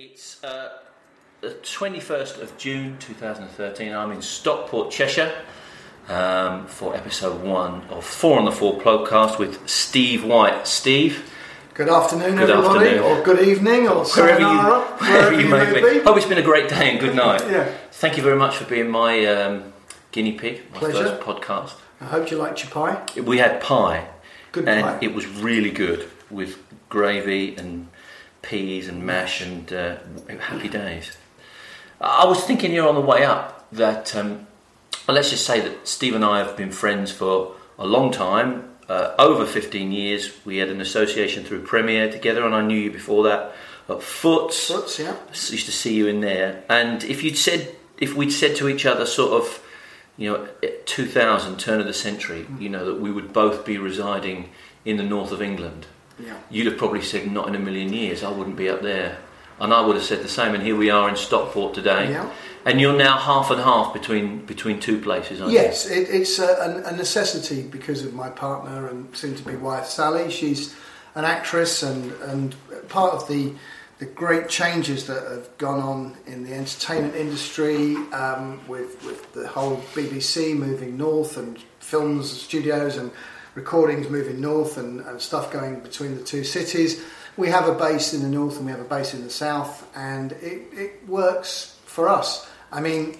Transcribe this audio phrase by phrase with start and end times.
[0.00, 0.78] It's uh,
[1.40, 3.92] the 21st of June 2013.
[3.92, 5.34] I'm in Stockport, Cheshire,
[6.08, 10.68] um, for episode one of Four on the Floor podcast with Steve White.
[10.68, 11.28] Steve,
[11.74, 13.18] Good afternoon, Good everybody, afternoon.
[13.18, 14.58] or good evening, or wherever you,
[15.08, 15.98] wherever you may be.
[16.04, 17.42] Hope it's been a great day and good night.
[17.50, 17.68] Yeah.
[17.90, 19.72] Thank you very much for being my um,
[20.12, 21.16] guinea pig, my Pleasure.
[21.18, 21.74] first podcast.
[22.00, 23.04] I hope you liked your pie.
[23.20, 24.06] We had pie,
[24.52, 24.98] Good and pie.
[25.02, 27.88] it was really good with gravy and
[28.42, 29.96] peas and mash and uh,
[30.40, 31.16] happy days.
[32.00, 34.46] I was thinking here on the way up that, um,
[35.06, 38.68] well, let's just say that Steve and I have been friends for a long time,
[38.88, 40.32] uh, over 15 years.
[40.44, 43.52] We had an association through Premier together, and I knew you before that
[43.88, 44.68] at Foots.
[44.68, 45.16] Foots, yeah.
[45.26, 46.64] I used to see you in there.
[46.68, 49.62] And if you'd said, if we'd said to each other, sort of,
[50.16, 50.48] you know,
[50.86, 54.50] 2000, turn of the century, you know, that we would both be residing
[54.84, 55.86] in the north of England,
[56.18, 56.36] Yeah.
[56.50, 59.18] you'd have probably said, not in a million years, I wouldn't be up there.
[59.60, 60.54] And I would have said the same.
[60.54, 62.10] And here we are in Stockport today.
[62.10, 62.30] Yeah.
[62.64, 66.82] And you're now half and half between between two places, aren't Yes, it, it's a,
[66.84, 70.30] a necessity because of my partner and soon to be wife Sally.
[70.30, 70.76] She's
[71.14, 72.54] an actress and, and
[72.88, 73.54] part of the
[73.98, 79.48] the great changes that have gone on in the entertainment industry um, with, with the
[79.48, 83.10] whole BBC moving north and films studios and
[83.62, 87.02] recordings moving north and, and stuff going between the two cities.
[87.36, 89.74] We have a base in the north and we have a base in the south,
[89.94, 92.48] and it, it works for us.
[92.72, 93.16] I mean,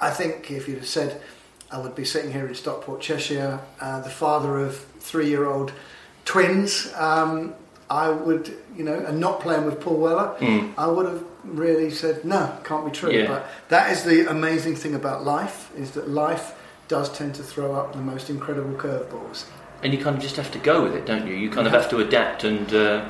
[0.00, 1.20] I think if you'd have said
[1.70, 4.76] I would be sitting here in Stockport, Cheshire, uh, the father of
[5.10, 5.72] three-year-old
[6.24, 7.54] twins, um,
[7.90, 8.44] I would,
[8.76, 10.74] you know, and not playing with Paul Weller, Mm.
[10.76, 13.10] I would have really said no, can't be true.
[13.12, 13.26] Yeah.
[13.26, 16.54] But that is the amazing thing about life is that life
[16.88, 19.44] does tend to throw up the most incredible curveballs.
[19.82, 21.34] And you kind of just have to go with it, don't you?
[21.34, 22.72] You kind of have to adapt and.
[22.72, 23.04] Uh,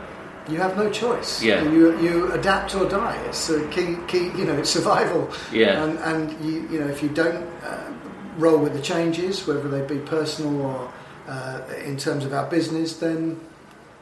[0.49, 1.43] You have no choice.
[1.43, 1.63] Yeah.
[1.63, 3.17] You, you adapt or die.
[3.29, 4.27] It's a key, key.
[4.39, 5.31] You know, it's survival.
[5.53, 5.83] Yeah.
[5.83, 7.91] And, and you, you know, if you don't uh,
[8.39, 10.93] roll with the changes, whether they be personal or
[11.29, 13.39] uh, in terms of our business, then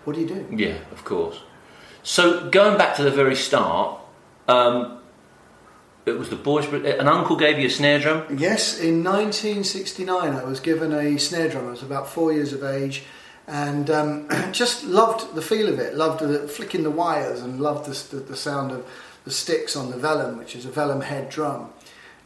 [0.04, 0.46] what do you do?
[0.50, 1.42] Yeah, of course.
[2.02, 3.98] So going back to the very start,
[4.46, 4.98] um,
[6.06, 6.66] it was the boys.
[6.66, 8.24] But an uncle gave you a snare drum.
[8.38, 11.66] Yes, in 1969, I was given a snare drum.
[11.66, 13.02] I was about four years of age,
[13.46, 15.94] and um, just loved the feel of it.
[15.94, 18.86] Loved the, flicking the wires, and loved the, the, the sound of
[19.24, 21.70] the sticks on the vellum, which is a vellum head drum.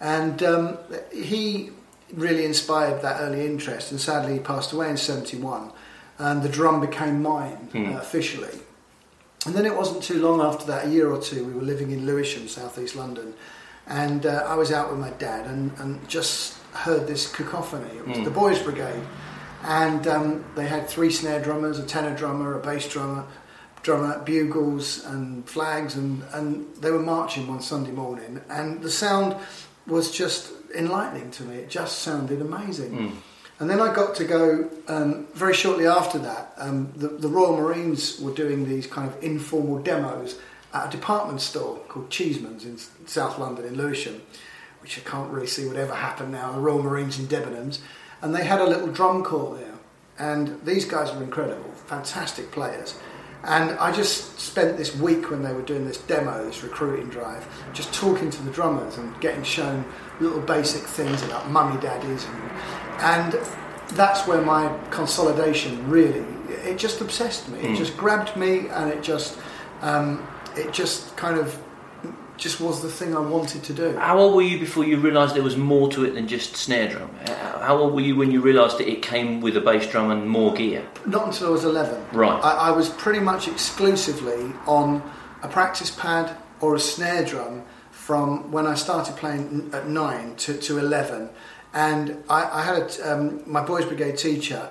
[0.01, 0.79] And um,
[1.13, 1.71] he
[2.13, 3.91] really inspired that early interest.
[3.91, 5.71] And sadly, he passed away in 71,
[6.19, 7.95] and the drum became mine Hmm.
[7.95, 8.59] uh, officially.
[9.47, 11.91] And then it wasn't too long after that, a year or two, we were living
[11.93, 13.33] in Lewisham, southeast London,
[13.91, 17.91] and uh, I was out with my dad and, and just heard this cacophony.
[17.99, 18.25] It was Mm.
[18.25, 19.03] the Boys Brigade,
[19.65, 23.25] and um, they had three snare drummers, a tenor drummer, a bass drummer,
[23.83, 29.35] drummer, bugles, and flags, and, and they were marching one Sunday morning, and the sound
[29.87, 31.57] was just enlightening to me.
[31.57, 32.93] It just sounded amazing.
[32.97, 33.13] Mm.
[33.59, 36.53] And then I got to go um, very shortly after that.
[36.57, 40.39] Um, the, the Royal Marines were doing these kind of informal demos
[40.73, 44.23] at a department store called Chiesman's in South London in Lewisham,
[44.83, 46.53] which I can't really see would ever happen now.
[46.53, 47.81] The Royal Marines in Debenhams,
[48.23, 49.75] and they had a little drum corps there.
[50.19, 52.99] And these guys were incredible, fantastic players.
[53.43, 57.47] And I just spent this week when they were doing this demo, this recruiting drive,
[57.73, 59.83] just talking to the drummers and getting shown
[60.21, 63.47] little basic things about mummy daddies and, and
[63.97, 67.59] that's where my consolidation really it just obsessed me.
[67.61, 67.77] It Mm.
[67.77, 69.39] just grabbed me and it just
[69.81, 70.27] um,
[70.57, 71.63] it just kind of
[72.41, 73.97] just was the thing I wanted to do.
[73.99, 76.89] How old were you before you realised there was more to it than just snare
[76.89, 77.11] drum?
[77.27, 80.29] How old were you when you realised that it came with a bass drum and
[80.29, 80.87] more gear?
[81.07, 82.07] Not until I was 11.
[82.13, 82.43] Right.
[82.43, 85.03] I, I was pretty much exclusively on
[85.43, 90.57] a practice pad or a snare drum from when I started playing at 9 to,
[90.57, 91.29] to 11.
[91.75, 94.71] And I, I had a, um, my Boys Brigade teacher,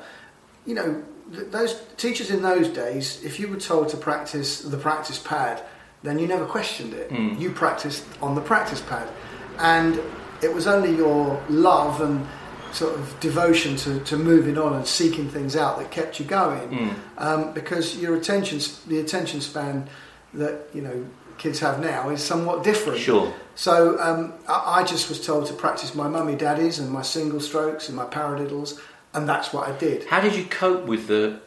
[0.66, 5.20] you know, those teachers in those days, if you were told to practice the practice
[5.20, 5.62] pad,
[6.04, 7.10] then you never questioned it.
[7.10, 7.40] Mm.
[7.40, 9.08] You practiced on the practice pad.
[9.58, 10.00] And
[10.42, 12.26] it was only your love and
[12.72, 16.70] sort of devotion to, to moving on and seeking things out that kept you going
[16.70, 16.94] Mm.
[17.18, 19.90] um, because your attention, the attention span
[20.34, 21.06] that you know
[21.40, 23.00] kids have now is somewhat different.
[23.00, 23.34] Sure.
[23.56, 27.40] So um, I, I just was told to practice my mummy daddies and my single
[27.40, 28.80] strokes and my paradiddles,
[29.14, 30.06] and that's what I did.
[30.06, 31.40] How did you cope with the,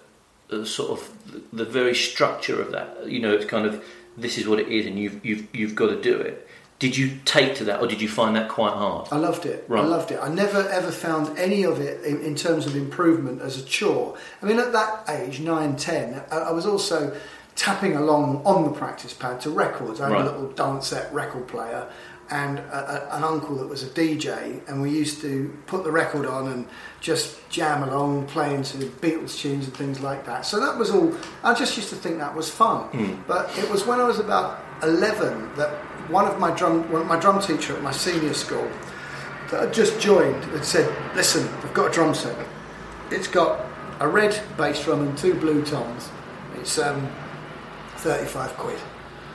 [0.48, 3.06] the sort of the, the very structure of that?
[3.06, 3.84] You know, it's kind of
[4.16, 6.48] this is what it is, and you've you've you've got to do it.
[6.78, 9.06] Did you take to that, or did you find that quite hard?
[9.12, 9.64] I loved it.
[9.68, 9.84] Right.
[9.84, 10.18] I loved it.
[10.20, 14.18] I never ever found any of it in, in terms of improvement as a chore.
[14.42, 17.16] I mean, at that age, nine, ten, I, I was also
[17.54, 20.00] tapping along on the practice pad to records.
[20.00, 20.26] I had Right.
[20.26, 21.86] a little Dansette record player
[22.32, 25.90] and a, a, an uncle that was a DJ, and we used to put the
[25.90, 26.66] record on and
[27.00, 30.46] just jam along, playing to Beatles tunes and things like that.
[30.46, 31.14] So that was all.
[31.44, 32.88] I just used to think that was fun.
[33.28, 35.70] But it was when I was about eleven that
[36.10, 38.68] one of my drum, one, my drum teacher at my senior school
[39.50, 42.34] that I'd just joined had said, "Listen, I've got a drum set.
[43.10, 43.66] It's got
[44.00, 46.08] a red bass drum and two blue toms.
[46.56, 47.10] It's um,
[47.98, 48.80] 35 quid.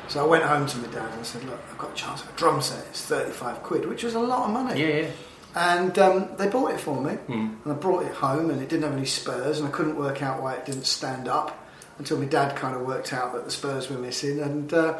[0.10, 2.22] So I went home to my dad and I said, look, I've got a chance
[2.24, 2.86] of a drum set.
[2.90, 4.80] It's 35 quid, which was a lot of money.
[4.80, 5.10] Yeah, yeah.
[5.56, 7.14] And um, they bought it for me.
[7.28, 7.64] Mm.
[7.66, 10.22] And I brought it home and it didn't have any spurs and I couldn't work
[10.22, 11.68] out why it didn't stand up
[11.98, 14.40] until my dad kind of worked out that the spurs were missing.
[14.40, 15.00] And, uh,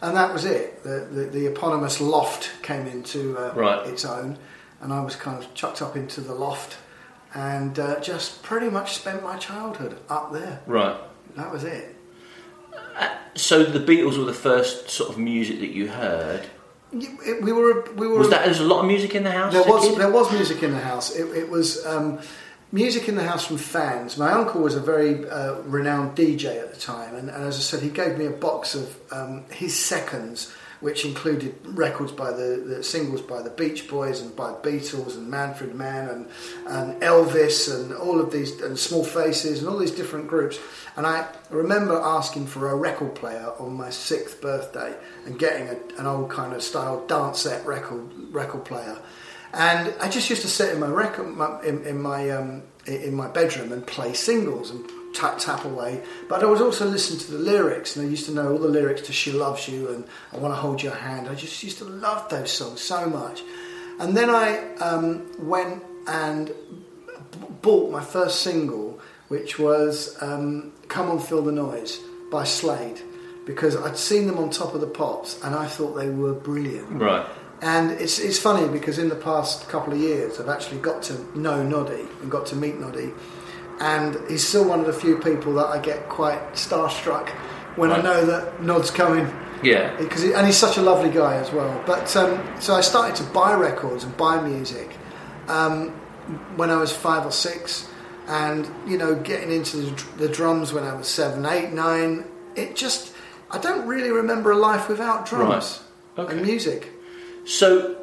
[0.00, 0.82] and that was it.
[0.82, 3.86] The, the, the eponymous loft came into uh, Right.
[3.86, 4.38] its own.
[4.80, 6.78] And I was kind of chucked up into the loft
[7.34, 10.60] and uh, just pretty much spent my childhood up there.
[10.66, 10.96] Right.
[11.36, 11.94] That was it.
[13.34, 16.46] So the Beatles were the first sort of music that you heard.
[16.92, 18.18] We were, we were.
[18.18, 19.52] Was that there was a lot of music in the house?
[19.52, 21.14] There was there was music in the house.
[21.14, 22.18] It, it was um,
[22.72, 24.16] music in the house from fans.
[24.16, 27.60] My uncle was a very uh, renowned DJ at the time, and, and as I
[27.60, 32.64] said, he gave me a box of um, his seconds, which included records by the,
[32.66, 36.28] the singles by the Beach Boys and by Beatles and Manfred Mann and,
[36.66, 40.58] and Elvis and all of these and Small Faces and all these different groups.
[40.98, 44.92] And I remember asking for a record player on my sixth birthday
[45.26, 48.02] and getting a, an old kind of style Dansette record
[48.32, 48.98] record player.
[49.52, 53.14] And I just used to sit in my record my, in, in my um, in
[53.14, 56.02] my bedroom and play singles and tap tap away.
[56.28, 58.66] But I was also listening to the lyrics, and I used to know all the
[58.66, 61.78] lyrics to "She Loves You" and "I Want to Hold Your Hand." I just used
[61.78, 63.42] to love those songs so much.
[64.00, 68.98] And then I um, went and b- bought my first single,
[69.28, 73.00] which was um, "Come On Feel the Noise" by Slade,
[73.46, 77.00] because I'd seen them on Top of the Pops, and I thought they were brilliant.
[77.00, 77.26] Right.
[77.60, 81.38] And it's, it's funny because in the past couple of years, I've actually got to
[81.38, 83.12] know Noddy and got to meet Noddy.
[83.80, 87.28] And he's still one of the few people that I get quite starstruck
[87.76, 89.32] when I know that Nod's coming.
[89.62, 89.96] Yeah.
[89.96, 91.82] Because he, and he's such a lovely guy as well.
[91.86, 94.90] But um, so I started to buy records and buy music
[95.48, 95.90] um,
[96.56, 97.88] when I was five or six,
[98.28, 102.24] and you know, getting into the, the drums when I was seven, eight, nine.
[102.54, 103.14] It just
[103.50, 105.82] I don't really remember a life without drums
[106.16, 106.24] Right.
[106.24, 106.32] Okay.
[106.36, 106.92] and music.
[107.44, 107.96] So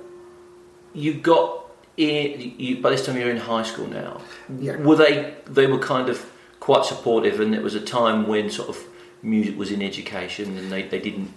[0.94, 1.66] you got
[1.98, 2.54] in.
[2.58, 4.22] You, by this time, you're in high school now.
[4.60, 4.78] Yeah.
[4.78, 5.36] Were they?
[5.46, 6.26] They were kind of
[6.60, 8.84] quite supportive, and it was a time when sort of
[9.22, 11.32] music was in education, and they, they didn't.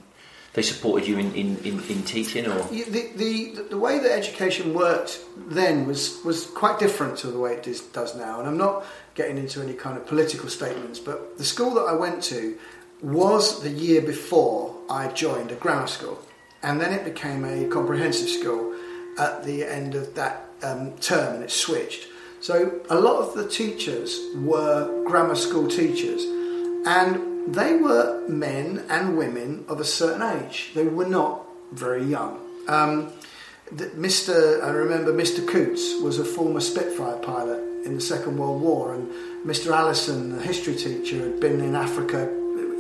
[0.55, 4.75] They supported you in, in, in, in teaching, or The, the, the way that education
[4.75, 8.41] worked then was, was quite different to the way it does, does now.
[8.41, 8.85] And I'm not
[9.15, 12.59] getting into any kind of political statements, but the school that I went to
[13.03, 16.19] was the year before I joined a grammar school.
[16.63, 18.75] And then it became a comprehensive school
[19.19, 22.09] at the end of that um, term and it switched.
[22.41, 26.23] So a lot of the teachers were grammar school teachers.
[26.87, 30.71] And they were men and women of a certain age.
[30.75, 32.41] They were not very young.
[32.69, 33.13] Um,
[33.73, 34.63] Mr.
[34.63, 35.47] I remember Mr.
[35.47, 39.09] Coots was a former Spitfire pilot in the Second World War, and
[39.47, 39.73] Mr.
[39.73, 42.29] Allison, the history teacher, had been in Africa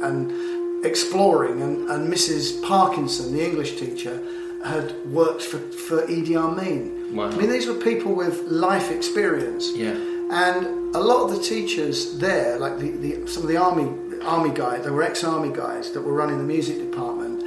[0.02, 2.62] and exploring, and, and Mrs.
[2.66, 4.22] Parkinson, the English teacher,
[4.64, 7.14] had worked for, for Idi Amin.
[7.14, 7.30] Wow.
[7.30, 9.70] I mean, these were people with life experience.
[9.72, 9.94] yeah,
[10.30, 13.88] And a lot of the teachers there, like the, the some of the army
[14.22, 17.42] army guys, they were ex-army guys that were running the music department,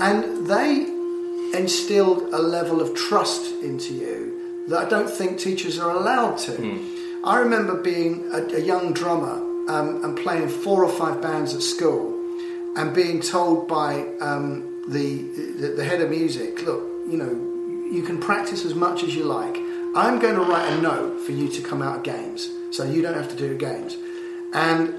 [0.00, 0.86] and they
[1.58, 6.52] instilled a level of trust into you that I don't think teachers are allowed to.
[7.24, 9.36] I remember being a, a young drummer
[9.70, 12.12] um, and playing four or five bands at school,
[12.76, 15.22] and being told by um, the,
[15.60, 17.32] the the head of music, look, you know,
[17.90, 19.56] you can practice as much as you like.
[19.96, 23.00] I'm going to write a note for you to come out of games, so you
[23.00, 23.96] don't have to do games.
[24.52, 24.94] And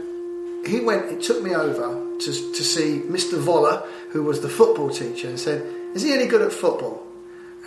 [0.65, 1.11] he went.
[1.11, 3.39] It took me over to to see Mr.
[3.39, 5.61] Voller, who was the football teacher, and said,
[5.93, 7.05] "Is he any good at football?"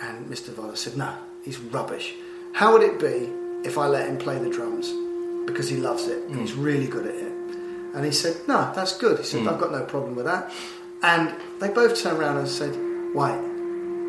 [0.01, 0.49] And Mr.
[0.51, 2.15] Voller said, "No, he's rubbish.
[2.51, 3.29] How would it be
[3.63, 4.91] if I let him play the drums?
[5.45, 6.23] Because he loves it.
[6.27, 6.65] and He's mm.
[6.65, 7.31] really good at it."
[7.93, 9.47] And he said, "No, that's good." He said, mm.
[9.47, 10.51] "I've got no problem with that."
[11.01, 12.75] And they both turned around and said,
[13.13, 13.41] "White,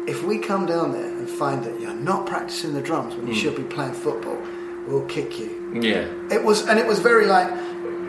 [0.06, 3.34] if we come down there and find that you're not practicing the drums when you
[3.34, 3.40] hmm.
[3.40, 4.38] should be playing football,
[4.86, 7.48] we'll kick you." yeah, It was, and it was very like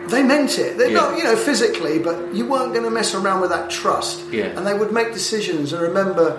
[0.08, 0.76] they meant it.
[0.76, 1.00] They're Yeah.
[1.00, 4.20] not, you know, physically, but you weren't going to mess around with that trust.
[4.30, 4.46] Yeah.
[4.56, 5.72] And they would make decisions.
[5.72, 6.38] I remember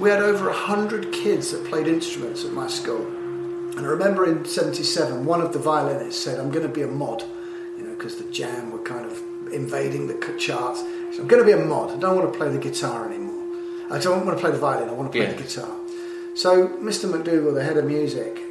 [0.00, 3.06] we had over a hundred kids that played instruments at my school,
[3.76, 6.88] and I remember in '77, one of the violinists said, "I'm going to be a
[6.88, 7.24] mod,"
[7.78, 9.22] you know, because the jam were kind of
[9.52, 10.80] invading the charts.
[11.12, 11.92] So I'm going to be a mod.
[11.92, 13.25] I don't want to play the guitar anymore.
[13.90, 14.88] I don't want to play the violin.
[14.88, 15.34] I want to play Yeah.
[15.34, 15.68] the guitar.
[16.34, 17.08] So Mr.
[17.10, 18.42] McDougall, the head of music,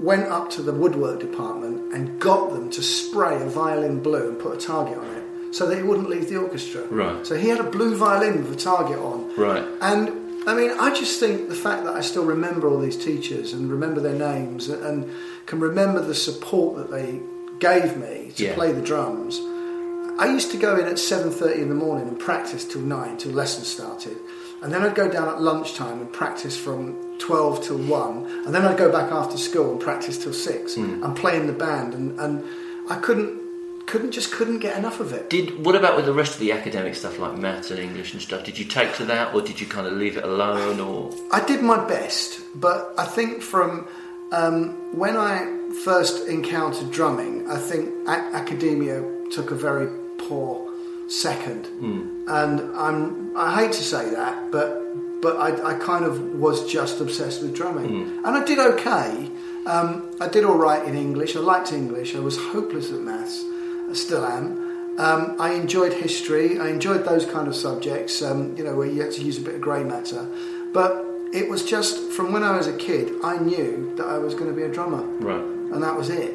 [0.00, 4.38] went up to the woodwork department and got them to spray a violin blue and
[4.38, 5.22] put a target on it
[5.54, 6.82] so that it wouldn't leave the orchestra.
[6.90, 7.26] Right.
[7.26, 9.30] So he had a blue violin with a target on.
[9.36, 9.64] Right.
[9.80, 10.10] And
[10.46, 13.70] I mean, I just think the fact that I still remember all these teachers and
[13.70, 15.10] remember their names and
[15.46, 17.20] can remember the support that they
[17.58, 18.54] gave me to Yeah.
[18.54, 19.40] play the drums.
[20.18, 23.32] I used to go in at 7:30 in the morning and practice till 9 till
[23.32, 24.16] lessons started.
[24.62, 28.26] And then I'd go down at lunchtime and practice from 12 till 1.
[28.46, 31.52] And then I'd go back after school and practice till 6 and play in the
[31.52, 32.44] band and, and
[32.90, 33.44] I couldn't
[33.86, 35.30] couldn't just couldn't get enough of it.
[35.30, 38.20] Did what about with the rest of the academic stuff like maths and English and
[38.20, 38.42] stuff?
[38.44, 41.44] Did you take to that, or did you kind of leave it alone, or I
[41.46, 43.86] did my best, but I think from
[44.32, 45.46] um, when I
[45.84, 49.86] first encountered drumming, I think a- academia took a very
[50.18, 50.68] poor
[51.08, 51.66] second,
[52.26, 54.82] and I'm I hate to say that, but
[55.22, 57.90] but I, I kind of was just obsessed with drumming,
[58.24, 59.30] and I did okay.
[59.66, 61.34] Um, I did all right in English.
[61.36, 62.14] I liked English.
[62.14, 63.42] I was hopeless at maths.
[63.90, 64.98] I still am.
[64.98, 66.58] Um, I enjoyed history.
[66.58, 69.42] I enjoyed those kind of subjects, um, you know, where you had to use a
[69.42, 70.26] bit of grey matter.
[70.72, 74.34] But it was just from when I was a kid, I knew that I was
[74.34, 75.40] going to be a drummer, right?
[75.72, 76.34] and that was it.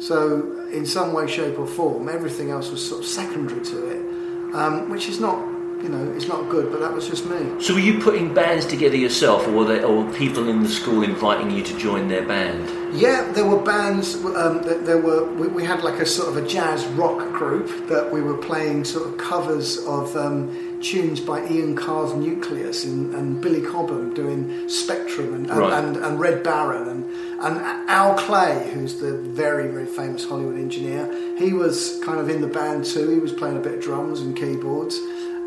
[0.00, 4.54] So, in some way, shape, or form, everything else was sort of secondary to it,
[4.54, 5.38] um, which is not,
[5.84, 6.72] you know, it's not good.
[6.72, 7.60] But that was just me.
[7.62, 10.68] So were you putting bands together yourself, or were there, or were people in the
[10.68, 12.62] school inviting you to join their band?
[12.98, 14.14] Yeah, there were bands.
[14.24, 15.24] Um, there were.
[15.34, 18.84] We, we had like a sort of a jazz rock group that we were playing
[18.84, 24.68] sort of covers of um, tunes by Ian Carr's Nucleus and, and Billy Cobham doing
[24.68, 25.72] Spectrum and, and, Right.
[25.84, 27.04] and, and Red Baron and
[27.44, 27.58] and
[27.90, 31.02] Al Clay, who's the very very famous Hollywood engineer.
[31.36, 33.10] He was kind of in the band too.
[33.10, 34.98] He was playing a bit of drums and keyboards.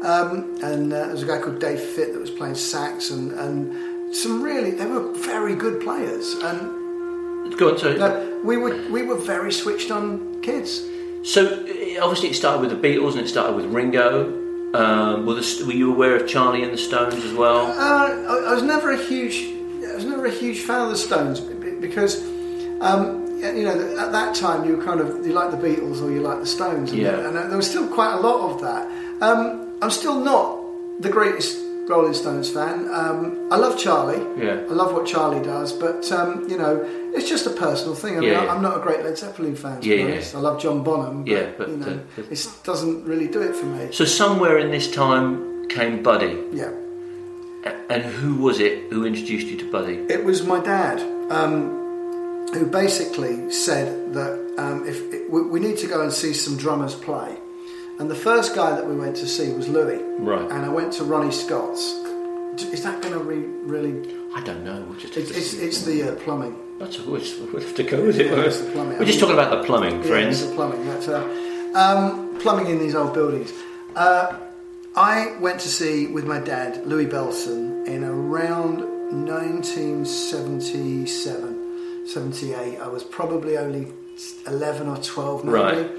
[0.04, 3.32] Um, and uh, there was a guy called Dave Fitt that was playing sax and,
[3.32, 7.98] and some really they were very good players and Go on, sorry.
[7.98, 10.84] no, we were we were very switched on kids.
[11.24, 11.60] So
[12.02, 14.46] obviously it started with the Beatles and it started with Ringo.
[14.74, 17.68] Um, were, the, were you aware of Charlie and the Stones as well?
[17.68, 19.36] Uh, I, I was never a huge
[19.90, 22.22] I was never a huge fan of the Stones because
[22.82, 26.12] um, you know at that time you were kind of you like the Beatles or
[26.12, 27.28] you like the Stones and, Yeah.
[27.28, 28.88] and there was still quite a lot of that.
[29.24, 30.60] Um, I'm still not
[31.02, 31.58] the greatest
[31.88, 32.90] Rolling Stones fan.
[32.94, 34.22] Um, I love Charlie.
[34.44, 34.56] Yeah.
[34.70, 36.84] I love what Charlie does, but um, you know,
[37.16, 38.18] it's just a personal thing.
[38.18, 38.52] I mean, Yeah, yeah.
[38.54, 39.80] I'm not a great Led Zeppelin fan.
[39.82, 41.24] To Yeah, be honest, I love John Bonham.
[41.24, 43.92] But, Yeah, but, you know, uh, it doesn't really do it for me.
[43.94, 46.38] So somewhere in this time came Buddy.
[46.52, 46.72] Yeah.
[47.66, 49.96] A- And who was it who introduced you to Buddy?
[50.10, 51.00] It was my dad
[51.32, 54.98] um, who basically said that um, if
[55.30, 57.37] we, we need to go and see some drummers play.
[58.00, 60.02] And the first guy that we went to see was Louis.
[60.20, 60.50] Right.
[60.52, 61.94] And I went to Ronnie Scott's.
[62.74, 64.16] Is that going to re- really?
[64.36, 64.82] I don't know.
[64.88, 66.56] We'll just It's, it's, it's the uh, plumbing.
[66.80, 68.28] That's just- we'll have to go with it.
[68.28, 68.98] Yeah, it's the plumbing.
[69.00, 70.42] We're just talking about the plumbing, Yeah, friends.
[70.42, 70.86] it's the plumbing.
[70.86, 71.24] That's uh,
[71.76, 73.52] um, plumbing in these old buildings.
[73.96, 74.38] Uh,
[74.96, 82.80] I went to see with my dad Louis Bellson in around 1977, 78.
[82.80, 83.92] I was probably only
[84.48, 85.54] 11 or 12 maybe.
[85.58, 85.90] Right.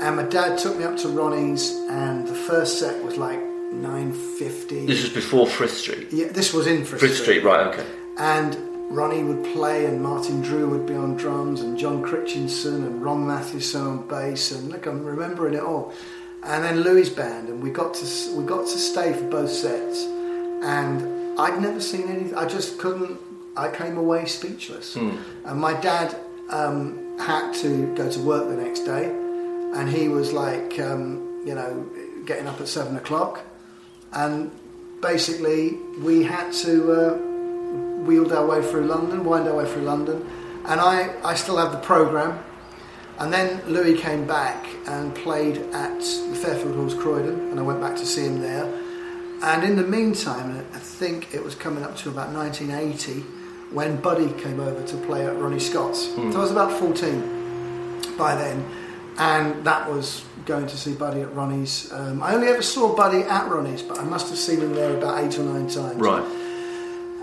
[0.00, 3.40] And my dad took me up to Ronnie's, and the first set was like
[3.72, 4.86] 950.
[4.86, 6.08] This is before Frith Street.
[6.12, 7.66] yeah, this was in Frith, Frith Street, right?
[7.68, 7.86] Okay.
[8.18, 8.56] and
[8.90, 13.26] Ronnie would play, and Martin Drew would be on drums, and John Critchinson and Ron
[13.26, 15.92] Mathewson on bass, and look, I'm remembering it all.
[16.42, 20.04] And then Louis' band, and we got to we got to stay for both sets,
[20.62, 22.34] and I'd never seen anything.
[22.36, 23.18] I just couldn't.
[23.56, 24.94] I came away speechless.
[24.96, 26.16] And my dad
[26.48, 29.10] um, had to go to work the next day,
[29.74, 31.88] and he was like, um, you know,
[32.26, 33.40] getting up at seven o'clock,
[34.12, 34.50] and
[35.00, 36.92] basically we had to.
[36.92, 37.28] Uh,
[38.04, 40.26] wheeled our way through London, wind our way through London,
[40.64, 42.42] and I, I still have the programme.
[43.18, 47.80] And then Louis came back and played at the Fairfield Halls Croydon, and I went
[47.80, 48.64] back to see him there.
[49.42, 53.20] And in the meantime, I think it was coming up to about 1980
[53.72, 56.06] when Buddy came over to play at Ronnie Scott's.
[56.14, 58.64] So I was about 14 by then,
[59.18, 61.92] and that was going to see Buddy at Ronnie's.
[61.92, 64.96] Um, I only ever saw Buddy at Ronnie's, but I must have seen him there
[64.96, 65.96] about eight or nine times.
[65.96, 66.24] Right.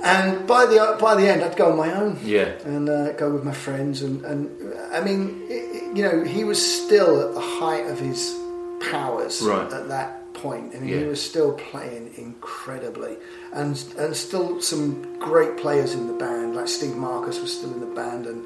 [0.04, 2.50] And by the by the end, I'd go on my own Yeah.
[2.64, 4.02] and uh, go with my friends.
[4.04, 7.98] And, and I mean, i i- you know, he was still at the height of
[8.00, 8.36] his
[8.92, 9.72] powers Right.
[9.72, 10.98] at that point, and Yeah.
[11.00, 13.16] he was still playing incredibly,
[13.54, 17.80] and and still some great players in the band, like Steve Marcus was still in
[17.80, 18.44] the band, and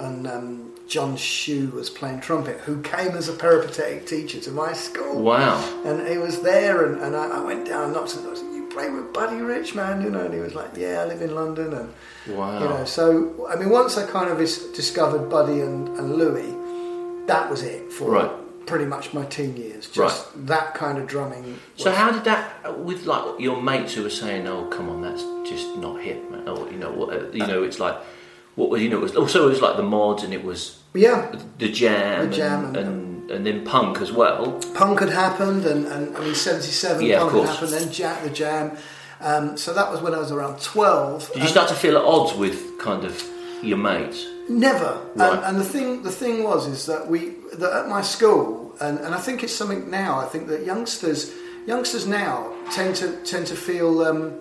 [0.00, 4.72] and um, John Shue was playing trumpet, who came as a peripatetic teacher to my
[4.72, 5.20] school.
[5.20, 5.58] Wow.
[5.84, 8.32] And he was there, and, and I, I went down and knocked on the door.
[8.32, 10.00] I said, You play with Buddy Rich, man?
[10.02, 11.72] You know, and he was like, Yeah, I live in London.
[11.72, 11.92] And,
[12.36, 12.60] Wow.
[12.62, 16.54] you know, so, I mean, once I kind of discovered Buddy and, and Louis,
[17.26, 18.66] that was it for Right.
[18.66, 19.88] pretty much my teen years.
[19.88, 21.58] Just that kind of drumming.
[21.76, 25.22] So how did that with like your mates who were saying, "Oh, come on, that's
[25.48, 27.96] just not hip, man," or you know, what, you know, it's like
[28.56, 30.78] what was you know, it was also it was like the mods and it was
[30.94, 32.88] Yeah, the jam, The jam and, and-
[33.26, 34.60] and, and then punk as well.
[34.74, 38.22] punk had happened, and, and I mean, 77 Yeah, of punk had happened, then Jack
[38.22, 38.76] the Jam.
[39.20, 41.32] Um, so that was when I was around 12.
[41.32, 43.20] Did you start to feel at odds with kind of
[43.62, 44.24] your mates?
[44.48, 45.00] Never.
[45.16, 45.32] Right.
[45.38, 48.98] And, and the thing, the thing was, is that we, that at my school, and,
[49.00, 50.20] and I think it's something now.
[50.20, 51.32] I think that youngsters,
[51.66, 54.34] youngsters now tend to tend to feel um,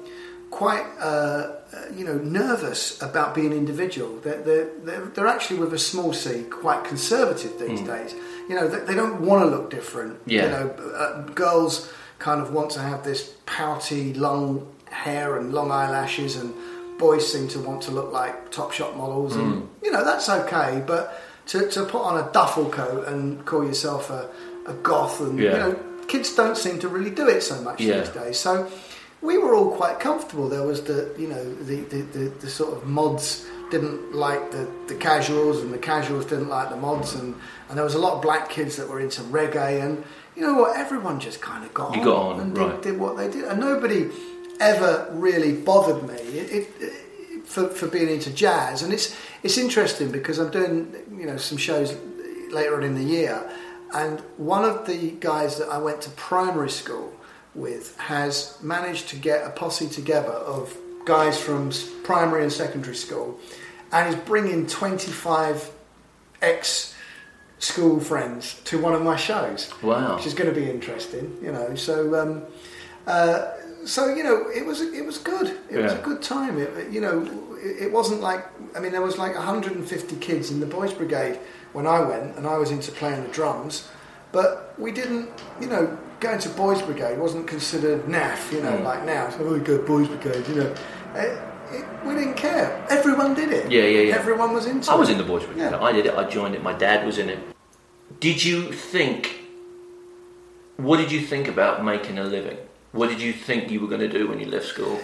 [0.52, 1.56] quite, uh, uh,
[1.94, 4.18] you know, nervous about being individual.
[4.20, 8.14] They're, they're, they're, they're actually, with a small c, quite conservative these days.
[8.50, 10.18] You know, they, they don't want to look different.
[10.24, 10.30] Hmm.
[10.30, 10.44] Yeah.
[10.44, 15.72] You know, uh, girls kind of want to have this pouty, long hair and long
[15.72, 16.54] eyelashes, and
[16.98, 19.36] boys seem to want to look like top shop models.
[19.36, 23.66] And you know that's okay, but to, to put on a duffel coat and call
[23.66, 24.30] yourself a,
[24.68, 28.00] a goth, and you know, kids don't seem to really do it so much Yeah.
[28.00, 28.40] these days.
[28.40, 28.72] So
[29.26, 30.48] we were all quite comfortable.
[30.50, 34.70] There was the you know the the, the, the sort of mods didn't like the,
[34.88, 37.16] the casuals and the casuals didn't like the mods.
[37.16, 37.36] And,
[37.68, 39.84] and there was a lot of black kids that were into reggae.
[39.84, 40.04] And
[40.36, 40.78] you know what?
[40.78, 42.82] Everyone just kind of got You on, got on, and right.
[42.82, 43.46] did, did what they did.
[43.46, 44.10] And nobody
[44.60, 46.16] ever really bothered me.
[46.16, 48.82] It, it, it, for, for being into jazz.
[48.82, 51.96] And it's it's interesting because I'm doing you know some shows
[52.52, 53.50] later on in the year.
[53.94, 57.14] And one of the guys that I went to primary school
[57.56, 61.72] with has managed to get a posse together of guys from
[62.04, 63.40] primary and secondary school
[63.92, 65.72] and is bringing 25
[66.42, 66.94] ex
[67.60, 70.16] school friends to one of my shows Wow.
[70.18, 71.76] which is going to be interesting, you know.
[71.76, 72.44] So, um,
[73.08, 73.52] uh,
[73.86, 75.58] so you know, it was it was good.
[75.70, 76.58] It was a good time.
[76.60, 77.22] It, it- you know,
[77.64, 78.46] it, it wasn't like
[78.76, 81.40] I mean, there was like 150 kids in the boys' brigade
[81.74, 83.88] when I went, and I was into playing the drums.
[84.32, 85.30] But we didn't,
[85.62, 88.84] you know, going to boys' brigade wasn't considered naff, you know, Mm.
[88.84, 89.30] like now.
[89.30, 90.74] So, oh, we go boys' brigade, you know.
[91.16, 91.38] It,
[91.72, 92.86] it, we didn't care.
[92.90, 93.72] Everyone did it.
[93.72, 94.16] Yeah, yeah, yeah.
[94.16, 95.00] Everyone was into I it.
[95.00, 95.72] was in the boys' brigade.
[95.72, 95.82] Yeah.
[95.82, 96.14] I did it.
[96.16, 96.64] I joined it.
[96.64, 97.40] My dad was in it.
[98.20, 99.42] Did you think?
[100.78, 102.58] What did you think about making a living?
[102.92, 105.00] What did you think you were going to do when you left school?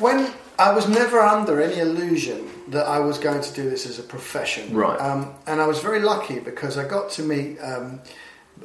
[0.00, 3.98] when I was never under any illusion that I was going to do this as
[3.98, 4.74] a profession.
[4.74, 4.98] Right.
[5.00, 8.00] Um, and I was very lucky because I got to meet um,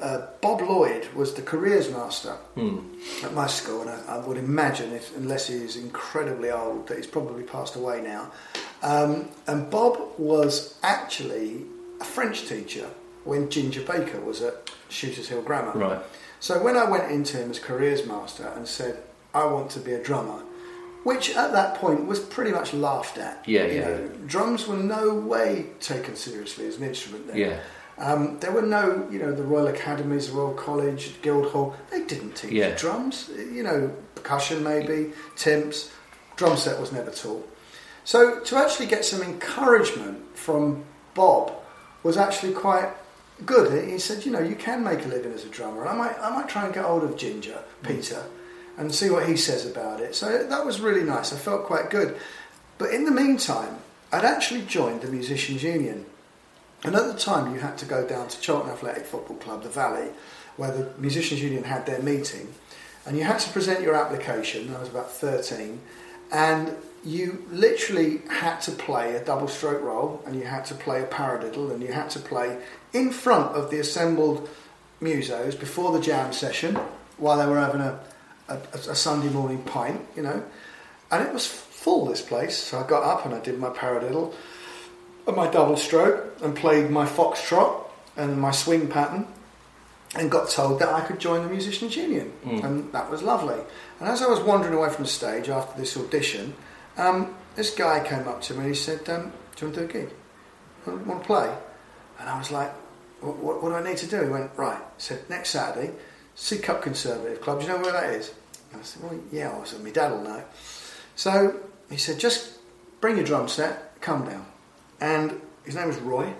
[0.01, 2.79] uh, Bob Lloyd was the careers master Hmm.
[3.23, 6.97] at my school, and I, I would imagine, if, unless he is incredibly old, that
[6.97, 8.31] he's probably passed away now.
[8.81, 11.65] Um, and Bob was actually
[12.01, 12.89] a French teacher
[13.23, 15.71] when Ginger Baker was at Shooters Hill Grammar.
[15.79, 16.01] Right.
[16.39, 19.01] So when I went into him as careers master and said,
[19.33, 20.43] I want to be a drummer,
[21.03, 23.47] which at that point was pretty much laughed at.
[23.47, 27.37] Yeah, You yeah, know, Drums were no way taken seriously as an instrument then.
[27.37, 27.59] Yeah.
[27.97, 32.35] Um, there were no, you know, the Royal Academies, the Royal College, Guildhall, they didn't
[32.35, 32.75] teach Yeah.
[32.75, 33.29] drums.
[33.37, 35.89] You know, percussion maybe, timps,
[36.35, 37.47] drum set was never taught.
[38.03, 41.53] So to actually get some encouragement from Bob
[42.01, 42.89] was actually quite
[43.45, 43.87] good.
[43.89, 45.81] He said, you know, you can make a living as a drummer.
[45.81, 48.23] And I might, I might try and get hold of Ginger, Peter,
[48.77, 50.15] and see what he says about it.
[50.15, 51.31] So that was really nice.
[51.31, 52.17] I felt quite good.
[52.77, 53.77] But in the meantime,
[54.11, 56.05] I'd actually joined the Musicians Union.
[56.83, 59.69] And at the time, you had to go down to Charlton Athletic Football Club, the
[59.69, 60.09] Valley,
[60.57, 62.53] where the Musicians Union had their meeting.
[63.05, 64.73] And you had to present your application.
[64.75, 65.81] I was about 13.
[66.31, 71.01] And you literally had to play a double stroke roll, and you had to play
[71.01, 72.57] a paradiddle, and you had to play
[72.93, 74.49] in front of the assembled
[75.01, 76.75] musos before the jam session
[77.17, 77.99] while they were having a,
[78.47, 80.43] a, a Sunday morning pint, you know.
[81.11, 82.57] And it was full, this place.
[82.57, 84.33] So I got up and I did my paradiddle
[85.31, 87.85] my double stroke and played my foxtrot
[88.17, 89.27] and my swing pattern
[90.15, 92.31] and got told that I could join the Musicians Union.
[92.45, 92.63] Mm.
[92.63, 93.59] And that was lovely.
[93.99, 96.53] And as I was wandering away from the stage after this audition,
[96.97, 99.79] um, this guy came up to me and he said, um, Do you want to
[99.79, 100.13] do a gig?
[100.85, 101.55] Want to play?
[102.19, 102.71] And I was like,
[103.21, 104.23] what, what, do I need to do?
[104.23, 104.77] He went, Right.
[104.77, 105.93] He said, Next Saturday,
[106.35, 107.59] Sidcup Conservative Club.
[107.61, 108.33] Do you know where that is?
[108.71, 109.57] And I said, Well, yeah.
[109.57, 110.43] I said, My dad will know.
[111.15, 111.59] So
[111.89, 112.59] he said, Just
[113.01, 114.45] bring your drum set, come down.
[115.01, 116.33] And his name was Roy,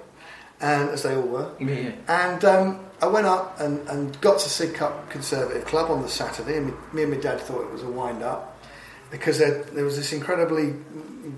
[0.62, 1.52] and as they all were.
[1.60, 1.92] Yeah.
[2.08, 6.58] And um, I went up and, and got to Sidcup Conservative Club on the Saturday,
[6.58, 8.62] and me, me and my dad thought it was a wind up
[9.12, 10.74] because there, there was this incredibly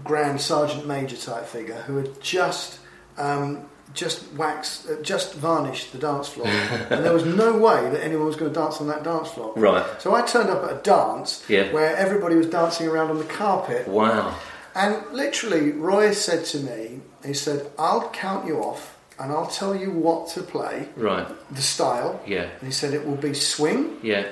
[0.04, 2.80] grand sergeant major type figure who had just
[3.18, 6.48] um, just waxed, uh, just varnished the dance floor,
[6.90, 9.54] and there was no way that anyone was going to dance on that dance floor.
[9.56, 9.86] Right.
[10.02, 11.72] So I turned up at a dance Yeah.
[11.72, 14.36] where everybody was dancing around on the carpet, Wow.
[14.76, 19.76] And literally Roy said to me, he said, "I'll count you off, and I'll tell
[19.76, 21.28] you what to play, Right.
[21.52, 22.44] the style." Yeah.
[22.60, 24.26] And he said it will be swing, Yeah.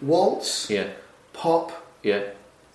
[0.00, 0.88] waltz, Yeah.
[1.32, 2.22] pop, Yeah.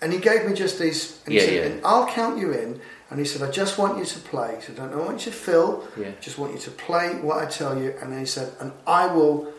[0.01, 1.19] and he gave me just these.
[1.25, 1.61] And Yeah, he said, yeah.
[1.63, 2.79] And I'll count you in.
[3.09, 4.55] And he said, I just want you to play.
[4.57, 5.83] He said, I don't want you to fill.
[5.95, 6.11] Yeah.
[6.21, 7.93] Just want you to play what I tell you.
[8.01, 9.53] And then he said, and I will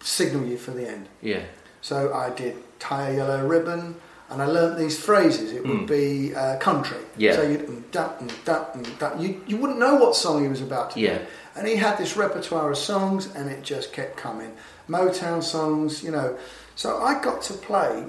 [0.00, 1.08] signal you for the end.
[1.20, 1.42] Yeah.
[1.80, 3.96] So I did tie a yellow ribbon.
[4.32, 5.52] And I learnt these phrases.
[5.52, 6.98] It would be uh, country.
[7.18, 7.34] Yeah.
[7.36, 9.18] So you'd mm, da, mm, da, mm, da.
[9.20, 11.18] You, you wouldn't know what song he was about to Yeah.
[11.18, 11.24] do.
[11.54, 14.52] And he had this repertoire of songs, and it just kept coming.
[14.88, 16.38] Motown songs, you know.
[16.76, 18.04] So I got to play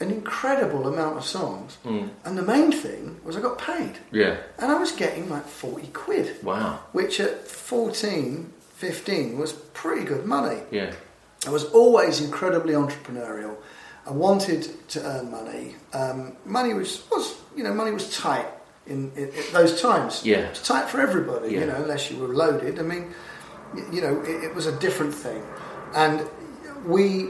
[0.00, 1.76] an incredible amount of songs.
[1.84, 2.08] Mm.
[2.24, 3.98] And the main thing was I got paid.
[4.10, 4.38] Yeah.
[4.58, 6.80] And I was getting like 40 quid, Wow.
[6.92, 10.60] which at 14, 15 was pretty good money.
[10.70, 10.92] Yeah.
[11.46, 13.56] I was always incredibly entrepreneurial.
[14.06, 15.76] I wanted to earn money.
[15.92, 18.46] Um, money was, was, you know, money was tight
[18.86, 20.24] in, in, in those times.
[20.24, 20.38] Yeah.
[20.38, 21.60] It was tight for everybody, Yeah.
[21.60, 22.78] you know, unless you were loaded.
[22.78, 23.14] I mean,
[23.92, 25.42] you know, it, it was a different thing.
[25.94, 26.28] And
[26.84, 27.28] we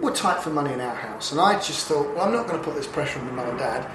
[0.00, 1.30] were tight for money in our house.
[1.32, 3.50] And I just thought, well, I'm not going to put this pressure on my mum
[3.50, 3.90] and dad.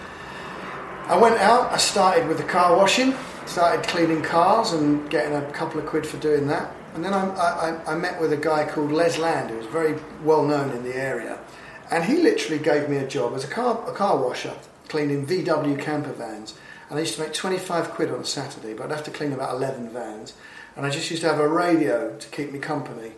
[1.07, 3.13] I went out, I started with the car washing,
[3.45, 6.73] started cleaning cars and getting a couple of quid for doing that.
[6.95, 7.25] And then I,
[7.85, 10.83] I, I met with a guy called Les Land, who was very well known in
[10.83, 11.37] the area.
[11.95, 14.53] And he literally gave me a job as a car, a car washer,
[14.89, 16.53] cleaning VW camper vans.
[16.89, 19.31] And I used to make 25 quid on a Saturday, but I'd have to clean
[19.31, 20.33] about 11 vans.
[20.75, 23.13] And I just used to have a radio to keep me company.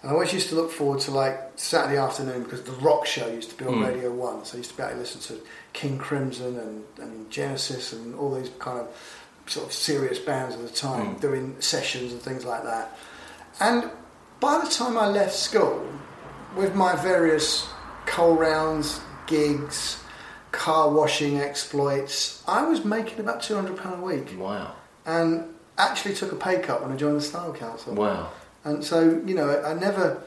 [0.00, 3.26] And I always used to look forward to like Saturday afternoon because the rock show
[3.28, 3.86] used to be on Mm.
[3.86, 4.46] Radio 1.
[4.46, 5.42] So I used to be able to listen to
[5.74, 8.88] King Crimson and, and Genesis and all these kind of
[9.46, 11.20] sort of serious bands at the time Mm.
[11.20, 12.96] doing sessions and things like that.
[13.60, 13.90] And
[14.40, 15.86] by the time I left school,
[16.56, 17.68] with my various
[18.06, 20.02] coal rounds, gigs,
[20.50, 24.72] car washing exploits, I was making about £200 a week Wow.
[25.06, 25.44] and
[25.78, 27.94] actually took a pay cut when I joined the Style Council.
[27.94, 28.30] Wow.
[28.64, 30.22] And so, you know, I never,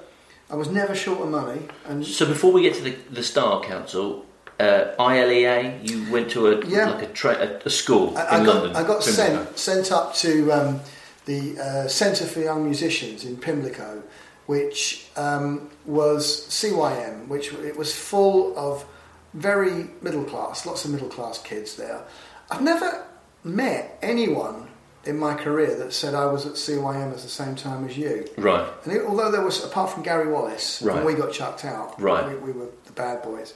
[0.49, 1.61] I was never short of money.
[1.85, 4.25] And So before we get to the, the Style Council,
[4.59, 6.89] uh, ILEA, you went to a Yeah.
[6.89, 8.75] like a, tra- a, a school I, in I got, London.
[8.75, 9.11] I got Pimlico.
[9.11, 10.79] sent sent up to um,
[11.25, 14.01] the uh, Centre for Young Musicians in Pimlico,
[14.45, 18.85] which um, was CYM, which it was full of
[19.33, 22.03] very middle class, lots of middle class kids there.
[22.49, 23.05] I've never
[23.43, 24.67] met anyone
[25.03, 28.27] in my career that said I was at CYM at the same time as you.
[28.37, 28.67] Right.
[28.85, 30.95] And it, although there was, apart from Gary Wallace, Right.
[30.95, 32.27] when we got chucked out, Right.
[32.41, 33.53] we, we were the bad boys.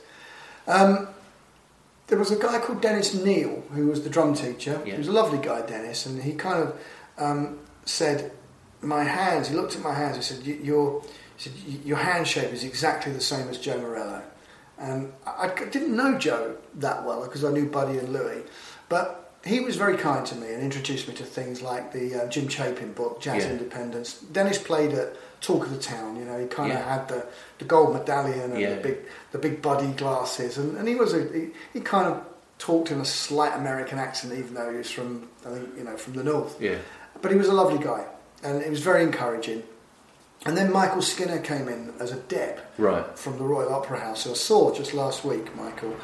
[0.68, 1.08] Um,
[2.08, 4.82] there was a guy called Dennis Neal who was the drum teacher.
[4.86, 4.94] Yeah.
[4.94, 6.80] He was a lovely guy, Dennis, and he kind of
[7.18, 8.32] um, said,
[8.82, 10.16] "My hands." He looked at my hands.
[10.18, 11.02] He said, "Your,"
[11.38, 11.54] he said,
[11.86, 14.22] "Your hand shape is exactly the same as Joe Morello."
[14.78, 18.44] And I, I didn't know Joe that well because I knew Buddy and Louie,
[18.88, 22.28] but he was very kind to me and introduced me to things like the uh,
[22.28, 23.52] Jim Chapin book, Jazz Yeah.
[23.52, 24.14] Independence.
[24.32, 26.18] Dennis played at Talk of the Town.
[26.18, 26.94] You know, he kind of Yeah.
[26.98, 27.26] had the,
[27.58, 28.76] the gold medallion and Yeah.
[28.76, 28.98] the big
[29.32, 32.22] the big buddy glasses, and, and he was a he, he kind of
[32.58, 35.98] talked in a slight American accent, even though he was from I think you know
[35.98, 36.56] from the north.
[36.62, 36.78] Yeah.
[37.22, 38.06] But he was a lovely guy,
[38.44, 39.64] and it was very encouraging.
[40.46, 43.06] And then Michael Skinner came in as a dep Right.
[43.20, 45.96] from the Royal Opera House, who I saw just last week, Michael,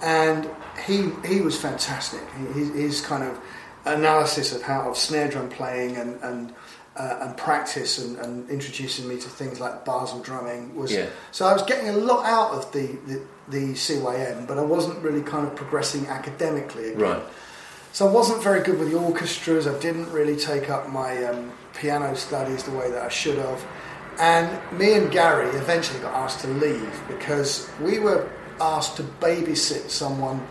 [0.00, 0.48] and
[0.86, 2.22] he he was fantastic.
[2.54, 3.38] He, his kind of
[3.84, 6.54] analysis of how of snare drum playing and and
[6.96, 10.92] uh, and practice and, and introducing me to things like bars and drumming was.
[10.92, 11.06] Yeah.
[11.30, 15.02] So I was getting a lot out of the, the the CYM, but I wasn't
[15.02, 17.00] really kind of progressing academically again.
[17.00, 17.22] Right.
[17.92, 19.66] So I wasn't very good with the orchestras.
[19.66, 23.62] I didn't really take up my um, piano studies the way that I should have.
[24.18, 29.90] And me and Gary eventually got asked to leave because we were asked to babysit
[29.90, 30.46] someone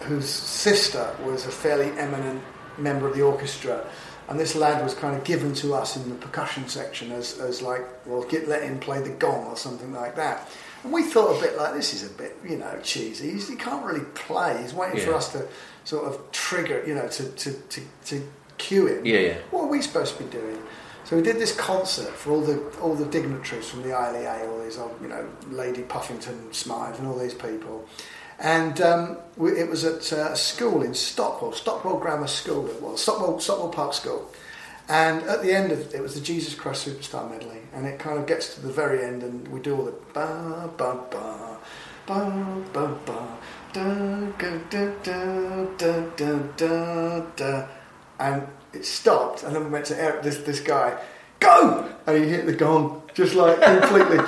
[0.00, 2.42] whose sister was a fairly eminent
[2.78, 3.86] member of the orchestra.
[4.28, 7.60] And this lad was kind of given to us in the percussion section as, as
[7.60, 10.48] like, well, get let him play the gong or something like that.
[10.82, 13.32] And we thought a bit like, this is a bit, you know, cheesy.
[13.32, 14.60] He's, he can't really play.
[14.62, 15.46] He's waiting for us to
[15.86, 19.06] sort of trigger, you know, to, to, to, to cue him.
[19.06, 19.38] Yeah, yeah.
[19.50, 20.58] What are we supposed to be doing?
[21.04, 24.60] So we did this concert for all the all the dignitaries from the ILEA, all
[24.60, 27.88] these old, you know, Lady Puffington Smythe and all these people.
[28.40, 32.82] And um, we, it was at uh, a school in Stockwell, Stockwell Grammar School it
[32.82, 34.30] was, Stockwell, Stockwell Park School.
[34.88, 38.18] And at the end of it was the Jesus Christ Superstar medley, and it kind
[38.18, 41.58] of gets to the very end, and we do all the ba ba ba
[42.06, 43.38] ba ba ba
[48.18, 50.98] and it stopped, and then we went to Eric, this this guy,
[51.40, 54.18] go, and he hit the gong just like completely.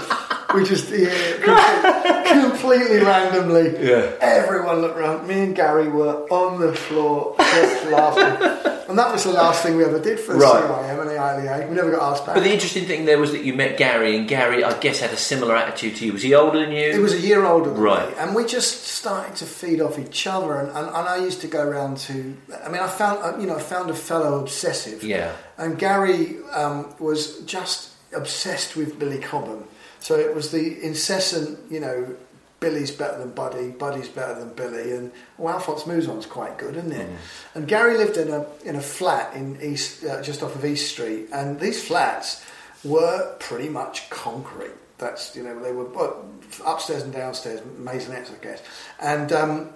[0.55, 1.11] we just yeah,
[1.43, 3.87] completely, completely randomly.
[3.87, 4.13] Yeah.
[4.21, 5.29] Everyone looked around.
[5.29, 8.75] Me and Gary were on the floor just laughing.
[8.89, 10.65] And that was the last thing we ever did for the Right.
[10.65, 11.69] CYM and the ILEA.
[11.69, 12.35] We never got asked back.
[12.37, 15.11] But the interesting thing there was that you met Gary, and Gary, I guess, had
[15.11, 16.15] a similar attitude to you.
[16.15, 16.85] Was he older than you?
[16.93, 18.09] It was a year older than Right.
[18.09, 20.55] me, and we just started to feed off each other.
[20.59, 23.47] And, and, and I used to go around to, I mean, I found, uh, you
[23.47, 25.05] know, I found a fellow obsessive.
[25.05, 25.33] Yeah.
[25.59, 29.65] And Gary um, was just obsessed with Billy Cobham.
[30.01, 32.17] So it was the incessant, you know,
[32.61, 36.93] Billy's better than Buddy, Buddy's better than Billy, and well, Alphonse Mouzon's quite good, isn't
[36.93, 37.09] it?
[37.55, 40.91] And Gary lived in a in a flat in East, uh, just off of East
[40.91, 42.45] Street, and these flats
[42.83, 44.73] were pretty much concrete.
[44.99, 46.25] That's you know they were well,
[46.67, 48.63] upstairs and downstairs maisonettes, I guess,
[48.99, 49.71] and um,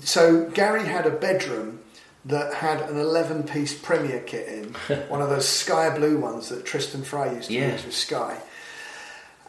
[0.00, 1.80] so Gary had a bedroom
[2.26, 4.74] that had an 11 piece Premier kit in,
[5.08, 7.72] one of those sky blue ones that Tristan Fry used to Yeah.
[7.72, 8.36] use with Sky.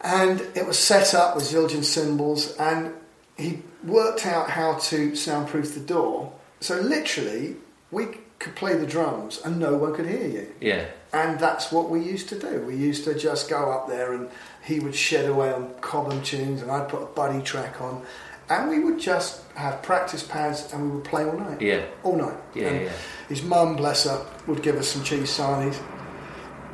[0.01, 2.93] And it was set up with Zildjian cymbals, and
[3.37, 6.31] he worked out how to soundproof the door.
[6.59, 7.57] So literally,
[7.91, 8.07] we
[8.39, 10.51] could play the drums and no one could hear you.
[10.59, 10.85] Yeah.
[11.13, 12.61] And that's what we used to do.
[12.61, 14.29] We used to just go up there and
[14.63, 18.03] he would shed away on Cobham tunes and I'd put a buddy track on.
[18.51, 21.61] And we would just have practice pads and we would play all night.
[21.61, 21.85] Yeah.
[22.03, 22.35] All night.
[22.53, 22.91] Yeah, And yeah.
[23.29, 25.77] His mum, bless her, would give us some cheese sarnies.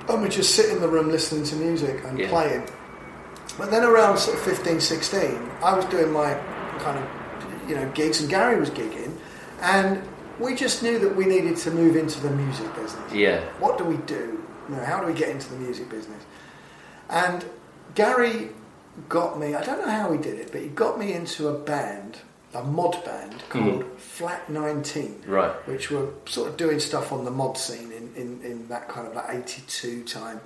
[0.10, 2.30] And we'd just sit in the room listening to music and Yeah.
[2.30, 2.64] playing.
[3.60, 6.34] But then around sort of 15, 16, I was doing my
[6.80, 9.12] kind of, you know, gigs and Gary was gigging.
[9.62, 10.02] And
[10.40, 13.42] we just knew that we needed to move into the music business Yeah.
[13.60, 14.44] what do we do?
[14.68, 16.24] You know, how do we get into the music business?
[17.10, 17.46] And
[17.94, 18.50] Gary
[19.10, 21.58] got me, I don't know how he did it, but he got me into a
[21.58, 22.18] band,
[22.54, 23.50] a mod band hmm.
[23.50, 25.52] called Flat 19, Right.
[25.68, 29.08] which were sort of doing stuff on the mod scene in, in, in that kind
[29.08, 30.42] of like 82 time.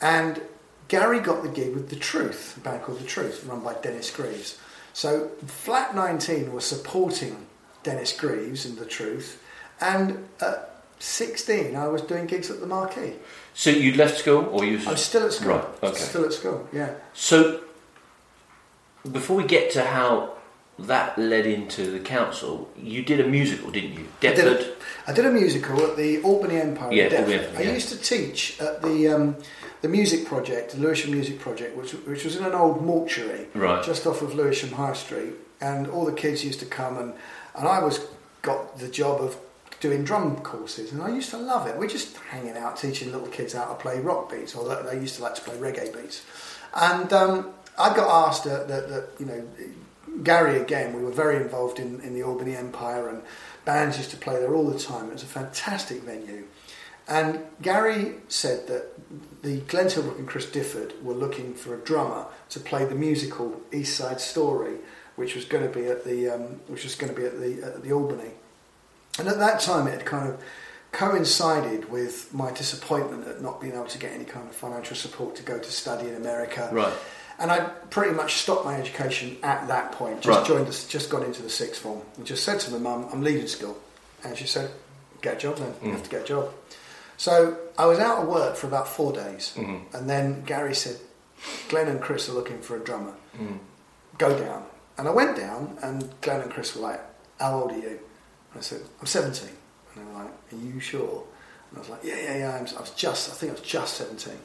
[0.00, 0.40] And
[0.88, 4.10] Gary got the gig with The Truth, a band called The Truth, run by Dennis
[4.10, 4.58] Greaves.
[4.92, 7.46] So Flat 19 was supporting
[7.82, 9.42] Dennis Greaves and The Truth.
[9.80, 13.14] And at 16, I was doing gigs at the Marquee.
[13.54, 14.80] So you'd left school, or you?
[14.86, 15.56] I was still at school.
[15.56, 15.82] Right.
[15.82, 15.98] Okay.
[15.98, 16.94] Still at school, yeah.
[17.12, 17.62] So,
[19.10, 20.34] before we get to how
[20.78, 24.06] that led into the council, you did a musical, didn't you?
[24.22, 24.74] I did, a,
[25.06, 27.18] I did a musical at the Albany Empire Yeah, Deptford.
[27.20, 29.36] Albany Empire, I used to teach at the um,
[29.82, 33.84] the music project, the Lewisham Music Project, which, which was in an old mortuary Right.
[33.84, 35.34] just off of Lewisham High Street.
[35.60, 37.12] And all the kids used to come, and,
[37.54, 38.06] and I was
[38.42, 39.36] got the job of
[39.80, 41.76] doing drum courses, and I used to love it.
[41.78, 45.16] We're just hanging out, teaching little kids how to play rock beats, or they used
[45.16, 46.22] to like to play reggae beats.
[46.74, 49.46] And um, I got asked that, that, that, you know,
[50.22, 53.22] Gary again, we were very involved in, in the Albany Empire, and
[53.64, 55.08] bands used to play there all the time.
[55.08, 56.44] It was a fantastic venue.
[57.06, 58.92] And Gary said that
[59.42, 63.60] the Glenn Tilbrook and Chris Difford were looking for a drummer to play the musical
[63.72, 64.76] East Side Story,
[65.16, 67.62] which was going to be at the um, which was going to be at the
[67.62, 68.30] at the Albany.
[69.18, 70.42] And at that time, it had kind of
[70.92, 75.34] coincided with my disappointment at not being able to get any kind of financial support
[75.36, 76.70] to go to study in America.
[76.72, 76.94] Right.
[77.38, 80.20] And I pretty much stopped my education at that point.
[80.20, 80.46] Just Right.
[80.46, 82.02] joined, the, just got into the sixth form.
[82.16, 83.76] And just said to my mum, "I'm leaving school,"
[84.22, 84.70] and she said,
[85.20, 85.74] "Get a job then.
[85.82, 85.92] You mm.
[85.92, 86.52] have to get a job."
[87.16, 89.96] So I was out of work for about four days, mm-hmm.
[89.96, 90.96] and then Gary said,
[91.68, 93.14] "Glenn and Chris are looking for a drummer.
[93.36, 93.58] Mm.
[94.18, 94.64] Go down."
[94.96, 97.00] And I went down, and Glenn and Chris were like,
[97.40, 97.98] "How old are you?"
[98.52, 101.24] And I said, "I'm 17." And they were like, "Are you sure?"
[101.70, 103.62] And I was like, "Yeah, yeah, yeah." I'm- I was just, I think I was
[103.64, 104.38] just 17.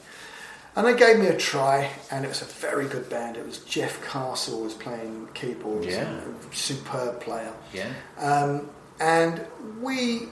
[0.80, 3.36] And they gave me a try, and it was a very good band.
[3.36, 6.22] It was Jeff Castle was playing keyboards, Yeah.
[6.54, 7.52] superb player.
[7.74, 7.90] Yeah.
[8.18, 8.70] Um,
[9.02, 9.46] and
[9.82, 10.30] we,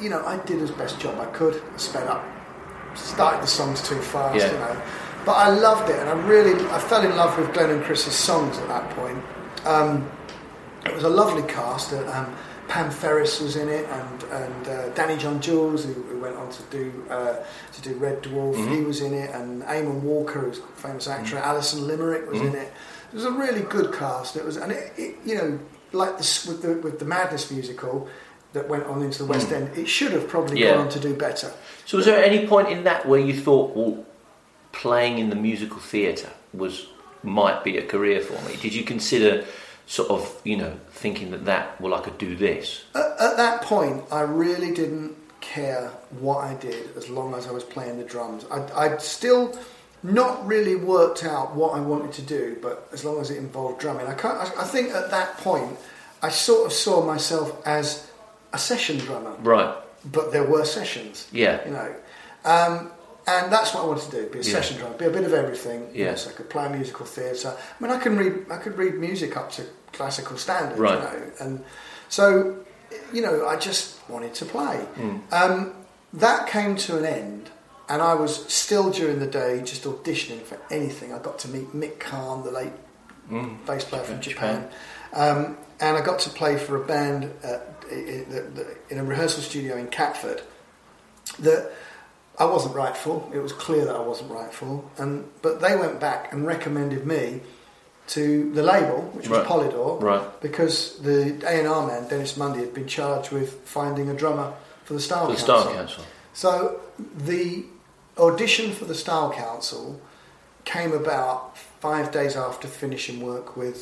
[0.00, 1.60] you know, I did as best job I could.
[1.74, 2.24] I sped up,
[2.94, 4.52] started the songs too fast, Yeah.
[4.52, 4.80] you know.
[5.24, 8.14] But I loved it, and I really, I fell in love with Glenn and Chris's
[8.14, 9.18] songs at that point.
[9.64, 10.08] Um,
[10.86, 11.92] it was a lovely cast.
[11.92, 12.36] Um,
[12.72, 16.48] Pam Ferris was in it, and and uh, Danny John Jules, who, who went on
[16.50, 17.36] to do uh,
[17.74, 18.74] to do Red Dwarf, Mm-hmm.
[18.74, 22.48] he was in it, and Eamonn Walker, who's a famous actor, Alison Limerick was Mm-hmm.
[22.48, 22.72] in it.
[23.12, 24.36] It was a really good cast.
[24.36, 25.58] It was, and it, it you know,
[25.92, 28.08] like this with the with the Madness musical
[28.54, 30.60] that went on into the West End, it should have probably Mm.
[30.60, 30.70] Yeah.
[30.72, 31.52] gone on to do better.
[31.84, 34.06] So, was there any point in that where you thought, well,
[34.72, 36.86] playing in the musical theatre was
[37.22, 38.56] might be a career for me?
[38.56, 39.44] Did you consider
[39.86, 42.84] sort of, you know, thinking that that well, I could do this?
[42.94, 45.90] At, at that point, I really didn't care
[46.20, 48.46] what I did as long as I was playing the drums.
[48.50, 49.58] I'd, I'd still
[50.02, 53.80] not really worked out what I wanted to do, but as long as it involved
[53.80, 55.78] drumming, I, can't, I, I think at that point
[56.22, 58.10] I sort of saw myself as
[58.52, 59.34] a session drummer.
[59.42, 59.74] Right.
[60.04, 61.28] but there were sessions.
[61.32, 61.64] Yeah.
[61.64, 61.94] You know,
[62.44, 62.90] um,
[63.26, 64.52] and that's what I wanted to do: be a Yeah.
[64.52, 65.90] session drummer, be a bit of everything.
[65.94, 66.16] you know, Yeah.
[66.16, 67.54] so I could play musical theatre.
[67.56, 68.46] I mean, I can read.
[68.50, 70.80] I could read music up to classical standards.
[70.80, 70.94] Right.
[70.94, 71.64] You know, and
[72.08, 72.56] so,
[73.12, 74.76] you know, I just wanted to play.
[74.96, 75.16] Hmm.
[75.30, 75.74] Um,
[76.14, 77.50] that came to an end,
[77.88, 81.12] and I was still during the day just auditioning for anything.
[81.12, 82.72] I got to meet Mick Karn, the late
[83.30, 83.64] Mm.
[83.66, 84.68] bass player from Japan.
[85.12, 87.30] Japan, um, and I got to play for a band
[87.90, 90.42] in a rehearsal studio in Catford
[91.38, 91.70] that
[92.42, 93.30] I wasn't rightful.
[93.32, 95.10] It was clear that I wasn't rightful, and
[95.42, 97.40] but they went back and recommended me
[98.08, 99.48] to the label, which was Right.
[99.48, 100.40] Polydor, Right.
[100.40, 104.48] because the A and R man Dennis Munday had been charged with finding a drummer
[104.86, 105.60] for the Style For the Council.
[105.60, 106.04] Star Council.
[106.34, 106.80] So
[107.32, 107.64] the
[108.18, 110.00] audition for the Style Council
[110.64, 113.78] came about five days after finishing work with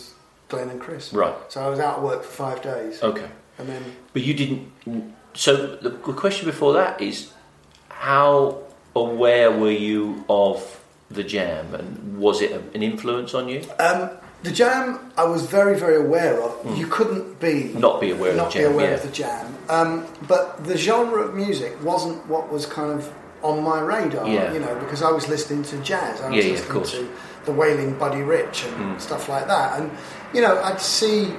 [0.50, 1.12] Glenn and Chris.
[1.14, 1.34] Right.
[1.48, 3.28] So I was out of work for five days, Okay.
[3.58, 4.64] and then But you didn't.
[5.34, 5.90] So the
[6.24, 7.16] question before that is,
[8.00, 8.56] how
[8.96, 13.60] aware were you of the jam, and was it a- an influence on you?
[13.78, 14.08] um,
[14.42, 16.78] the Jam I was very very aware of.
[16.78, 18.72] You couldn't be Not be aware not of the be jam.
[18.72, 18.96] aware yeah.
[18.96, 23.62] of the Jam, um, but the genre of music wasn't what was kind of on
[23.62, 24.26] my radar.
[24.26, 24.50] Yeah.
[24.54, 26.22] You know, because I was listening to jazz.
[26.22, 27.08] I was Yeah, listening to
[27.44, 29.00] the Wailing Buddy Rich and Mm.
[29.00, 29.90] stuff like that, and
[30.32, 31.34] you know, I'd see.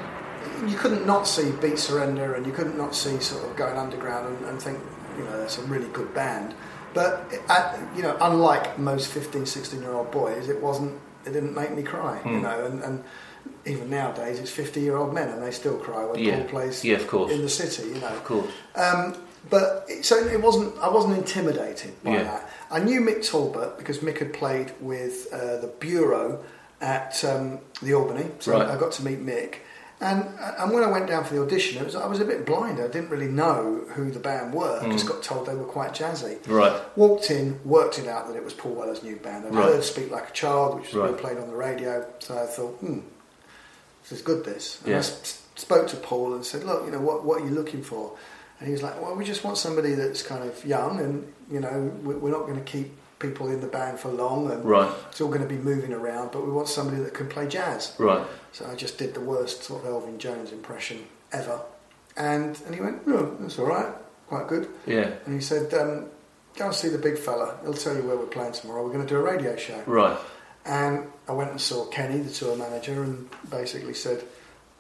[0.68, 4.28] You couldn't not see Beat Surrender, and you couldn't not see sort of going underground
[4.28, 4.78] and, and think,
[5.18, 6.54] you know, that's a really good band.
[6.94, 11.00] But uh, you know, unlike most 15, 16 year old boys, it wasn't.
[11.26, 12.20] It didn't make me cry.
[12.26, 12.42] You Mm.
[12.42, 13.04] know, and, and
[13.66, 16.36] even nowadays, it's 50 year old men and they still cry when Yeah.
[16.38, 17.32] Paul plays Yeah, of course.
[17.32, 17.90] in the city.
[17.90, 18.52] You know, Of course.
[18.76, 19.16] um,
[19.50, 20.78] but it, so it wasn't.
[20.82, 22.24] I wasn't intimidated by Yeah.
[22.24, 22.50] that.
[22.72, 26.40] I knew Mick Talbot because Mick had played with uh, the Bureau
[26.82, 28.68] at um, the Albany, so Right.
[28.68, 29.56] I got to meet Mick.
[30.02, 32.44] And and when I went down for the audition, it was, I was a bit
[32.46, 32.80] blind.
[32.80, 34.82] I didn't really know who the band were.
[34.92, 36.40] Just got told they were quite jazzy.
[36.48, 36.82] Right.
[36.98, 39.46] Walked in, worked it out that it was Paul Weller's new band.
[39.46, 39.66] I'd Right.
[39.66, 41.08] heard "Speak Like a Child," which was Right.
[41.10, 42.06] being played on the radio.
[42.20, 43.00] So I thought, hmm,
[44.02, 44.44] this is good.
[44.44, 44.80] This.
[44.82, 44.96] And Yeah.
[44.96, 47.84] I s- spoke to Paul and said, look, you know, what what are you looking
[47.84, 48.14] for?
[48.60, 51.60] And he was like, well, we just want somebody that's kind of young, and you
[51.60, 54.92] know, we're not going to keep people in the band for long, and Right.
[55.10, 56.32] it's all going to be moving around.
[56.32, 57.94] But we want somebody that can play jazz.
[57.98, 58.26] Right.
[58.52, 61.62] So I just did the worst sort of Elvin Jones impression ever.
[62.18, 63.94] And and he went, no, that's all right,
[64.28, 64.68] quite good.
[64.86, 65.12] Yeah.
[65.26, 66.08] And he said, um,
[66.58, 67.56] go and see the big fella.
[67.64, 68.84] He'll tell you where we're playing tomorrow.
[68.84, 69.82] We're going to do a radio show.
[69.86, 70.18] Right.
[70.66, 74.24] And I went and saw Kenny, the tour manager, and basically said,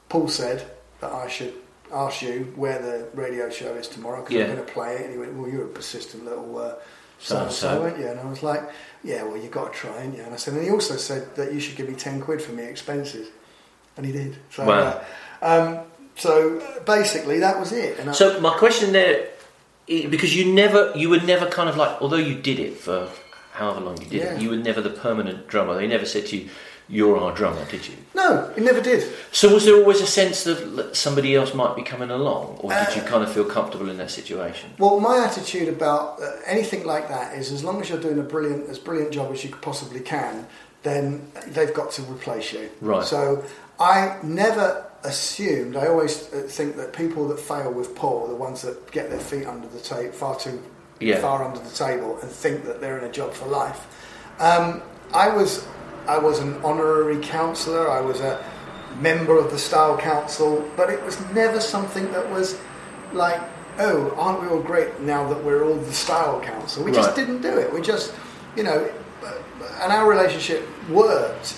[0.09, 1.53] Paul said that I should
[1.93, 4.45] ask you where the radio show is tomorrow because Yeah.
[4.45, 5.01] I'm going to play it.
[5.05, 6.75] And he went, well, you're a persistent little uh,
[7.21, 7.53] So-and-so.
[7.67, 8.07] so-and-so, weren't you?
[8.07, 8.63] And I was like,
[9.03, 10.23] yeah, well, you've got to try, ain't you?
[10.23, 12.51] And I said, and he also said that you should give me 10 quid for
[12.51, 13.29] me expenses.
[13.97, 14.37] And he did.
[14.51, 15.01] So, Wow.
[15.41, 15.79] uh, um,
[16.15, 17.99] so basically, that was it.
[17.99, 19.27] And I, So my question there,
[19.87, 23.07] because you never, you were never kind of like, although you did it for
[23.53, 24.33] however long you did Yeah.
[24.35, 25.75] it, you were never the permanent drummer.
[25.75, 26.49] They never said to you,
[26.87, 27.95] "You're our drummer," did you?
[28.13, 29.03] no, it never did.
[29.31, 32.87] So was there always a sense that somebody else might be coming along, or did
[32.89, 34.69] Uh, you kind of feel comfortable in that situation?
[34.77, 38.23] Well, my attitude about uh, anything like that is as long as you're doing a
[38.23, 40.45] brilliant, as brilliant job as you possibly can,
[40.83, 42.69] then they've got to replace you.
[42.81, 43.03] Right.
[43.05, 43.43] So
[43.79, 45.75] I never assumed.
[45.75, 49.09] I always uh, think that people that fail with Paul are the ones that get
[49.09, 50.61] their feet under the table, far too
[50.99, 51.19] Yeah.
[51.19, 53.79] far under the table, and think that they're in a job for life.
[54.39, 54.81] Um,
[55.13, 55.65] I was,
[56.07, 57.89] I was an honorary counsellor.
[57.89, 58.43] I was a
[58.99, 62.59] member of the Style Council, but it was never something that was
[63.13, 63.41] like,
[63.79, 66.83] oh, aren't we all great now that we're all the Style Council?
[66.83, 67.71] We just didn't do it.
[67.73, 68.13] We just,
[68.55, 68.91] you know,
[69.23, 69.33] uh,
[69.81, 71.57] and our relationship worked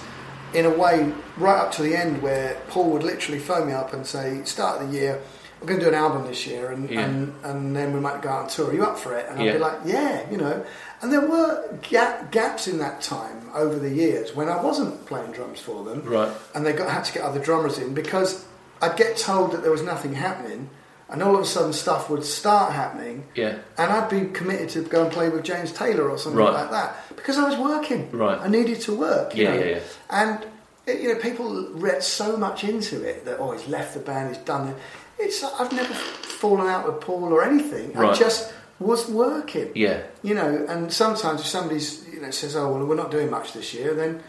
[0.53, 3.93] in a way right up to the end where Paul would literally phone me up
[3.93, 5.21] and say, start of the year,
[5.63, 7.01] we're going to do an album this year and, Yeah.
[7.01, 8.69] and, and then we might go out on tour.
[8.69, 9.25] Are you up for it?
[9.29, 9.53] And I'd Yeah.
[9.53, 10.63] be like, yeah, you know.
[11.01, 15.31] And there were gap, gaps in that time over the years when I wasn't playing
[15.31, 16.29] drums for them Right.
[16.53, 18.43] and they got, had to get other drummers in because
[18.81, 20.69] I'd get told that there was nothing happening
[21.09, 23.55] and all of a sudden stuff would start happening Yeah.
[23.77, 26.53] and I'd be committed to go and play with James Taylor or something Right.
[26.53, 28.09] like that because I was working.
[28.11, 28.37] Right.
[28.41, 29.33] I needed to work.
[29.35, 29.79] Yeah, yeah, yeah.
[30.09, 30.45] And
[30.85, 34.35] it, you know, people read so much into it that oh, he's left the band,
[34.35, 34.75] he's done it.
[35.19, 37.95] It's I've never fallen out with Paul or anything.
[37.97, 39.71] I just was working.
[39.75, 40.03] Yeah.
[40.21, 43.53] You know, and sometimes if somebody's you know says, oh well, we're not doing much
[43.53, 44.21] this year, then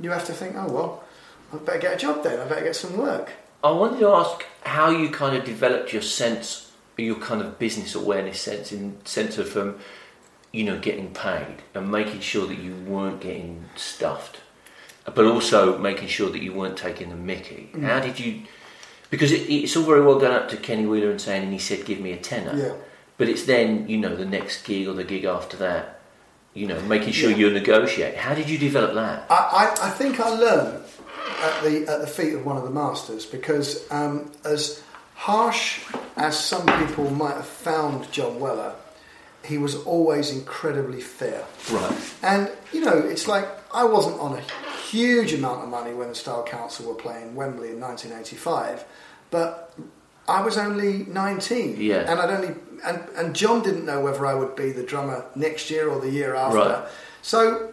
[0.00, 1.04] you have to think, oh well,
[1.52, 2.40] I'd better get a job then.
[2.40, 3.32] I better get some work.
[3.62, 7.94] I wanted to ask how you kind of developed your sense, your kind of business
[7.94, 9.78] awareness sense, in sense of um,
[10.52, 14.40] you know getting paid and making sure that you weren't getting stuffed,
[15.04, 17.70] but also making sure that you weren't taking the Mickey.
[17.72, 17.82] Mm.
[17.82, 18.42] How did you?
[19.10, 21.58] Because it, it's all very well going up to Kenny Wheeler and saying, and he
[21.58, 22.74] said, "Give me a tenner." Yeah.
[23.16, 26.00] But it's then, you know, the next gig or the gig after that,
[26.54, 27.36] you know, making sure Yeah.
[27.38, 28.16] you negotiate.
[28.16, 29.26] How did you develop that?
[29.30, 30.84] I, I, I think I learned
[31.42, 34.82] at the at the feet of one of the masters because um, as
[35.14, 35.80] harsh
[36.16, 38.74] as some people might have found John Weller,
[39.44, 41.44] he was always incredibly fair.
[41.72, 42.14] Right.
[42.22, 44.42] And you know, it's like I wasn't on a
[44.90, 48.84] huge amount of money when the Style Council were playing Wembley in 1985,
[49.30, 49.74] but
[50.26, 52.10] I was only 19, Yeah.
[52.10, 55.68] and I'd only and, and John didn't know whether I would be the drummer next
[55.70, 56.58] year or the year after.
[56.58, 56.84] Right.
[57.22, 57.72] So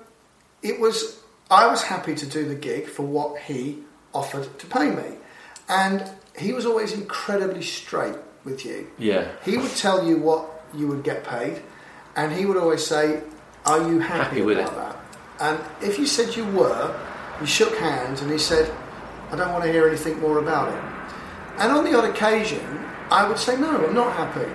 [0.64, 1.20] it was
[1.52, 3.80] I was happy to do the gig for what he
[4.14, 5.18] offered to pay me,
[5.70, 8.88] and he was always incredibly straight with you.
[8.98, 9.28] Yeah.
[9.44, 10.42] He would tell you what
[10.74, 11.62] you would get paid,
[12.16, 13.22] and he would always say,
[13.66, 14.76] "Are you happy, Happy with about it.
[14.78, 14.96] that?"
[15.40, 16.94] And if you said you were,
[17.40, 18.72] you shook hands, and he said,
[19.32, 20.80] "I don't want to hear anything more about it."
[21.60, 24.50] And on the odd occasion, I would say, "No, I'm not happy,"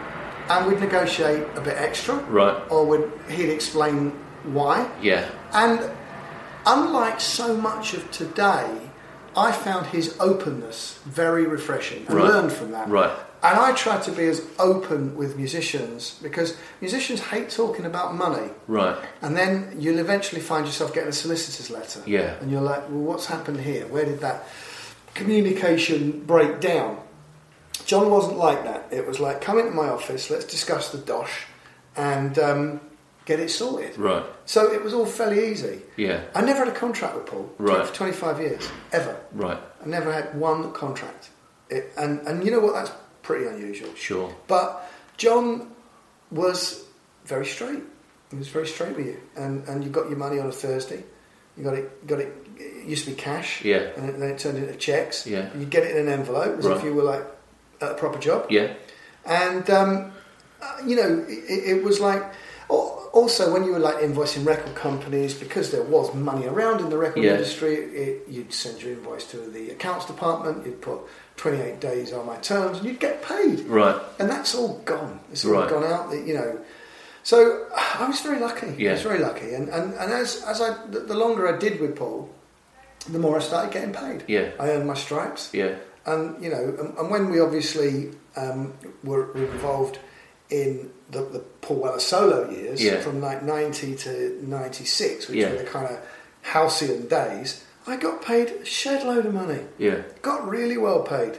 [0.48, 2.56] and we'd negotiate a bit extra, Right.
[2.70, 4.12] or would he'd explain
[4.44, 4.86] why.
[5.02, 5.26] Yeah.
[5.52, 5.90] And
[6.66, 8.90] unlike so much of today,
[9.36, 12.06] I found his openness very refreshing.
[12.08, 12.24] I Right.
[12.24, 12.88] learned from that.
[12.88, 13.12] Right.
[13.42, 18.50] And I try to be as open with musicians because musicians hate talking about money.
[18.66, 18.96] Right.
[19.22, 22.02] And then you'll eventually find yourself getting a solicitor's letter.
[22.06, 22.34] Yeah.
[22.40, 23.86] And you're like, well, what's happened here?
[23.86, 24.46] Where did that
[25.14, 26.98] communication break down?
[27.86, 28.88] John wasn't like that.
[28.92, 31.46] It was like, come into my office, let's discuss the dosh
[31.96, 32.80] and um,
[33.24, 33.96] get it sorted.
[33.98, 34.24] Right.
[34.44, 35.82] So it was all fairly easy.
[35.96, 36.22] Yeah.
[36.34, 37.86] I never had a contract with Paul Right.
[37.86, 39.18] for 25 years, ever.
[39.32, 39.58] Right.
[39.82, 41.30] I never had one contract.
[41.68, 42.74] It, and, and you know what?
[42.74, 42.90] That's
[43.30, 43.94] pretty unusual.
[43.94, 44.34] Sure.
[44.46, 45.70] But John
[46.30, 46.84] was
[47.24, 47.82] very straight.
[48.30, 51.02] He was very straight with you, and and you got your money on a Thursday.
[51.56, 52.06] You got it.
[52.06, 52.32] Got it.
[52.56, 53.64] It used to be cash.
[53.64, 53.90] Yeah.
[53.96, 55.26] And then it turned into checks.
[55.26, 55.48] Yeah.
[55.58, 56.76] You get it in an envelope as Right.
[56.76, 57.24] if you were like
[57.80, 58.46] at a proper job.
[58.50, 58.74] Yeah.
[59.24, 60.12] And um,
[60.62, 62.22] uh, you know, it, it was like.
[63.12, 66.90] Al- Also, when you were like invoicing record companies, because there was money around in
[66.90, 67.32] the record Yeah.
[67.34, 70.64] industry, it, you'd send your invoice to the accounts department.
[70.66, 70.98] You'd put
[71.36, 73.96] 28 days on my terms, and you'd get paid Right.
[74.18, 75.20] and that's all gone.
[75.32, 75.68] It's all Right.
[75.68, 76.12] gone out.
[76.12, 76.58] You know,
[77.22, 77.66] so
[78.00, 78.88] I was very lucky.
[78.88, 81.80] I was very lucky, and and, and as as I the, the longer I did
[81.80, 82.28] with Paul,
[83.10, 84.24] the more I started getting paid.
[84.28, 84.50] Yeah.
[84.58, 85.74] I earned my stripes, Yeah.
[86.06, 89.98] and you know, and, and when we obviously um, were, were involved
[90.50, 93.00] in the, the Paul Weller solo years Yeah.
[93.00, 95.50] from like ninety to ninety six, which Yeah.
[95.50, 95.98] were the kind of
[96.42, 97.64] halcyon days.
[97.86, 99.64] I got paid a shed load of money.
[99.78, 100.02] Yeah.
[100.22, 101.38] Got really well paid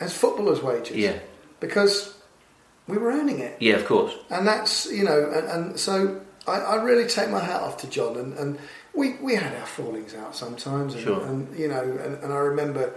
[0.00, 1.18] as footballers' wages Yeah.
[1.60, 2.14] because
[2.88, 3.56] we were earning it.
[3.60, 3.74] Yeah.
[3.76, 4.12] Of course.
[4.30, 7.86] And that's, you know, and, and so I, I really take my hat off to
[7.88, 8.16] John.
[8.16, 8.58] And, and
[8.94, 10.94] we, we had our fallings out sometimes.
[10.94, 11.24] And, Sure.
[11.26, 12.92] and you know, and, and I remember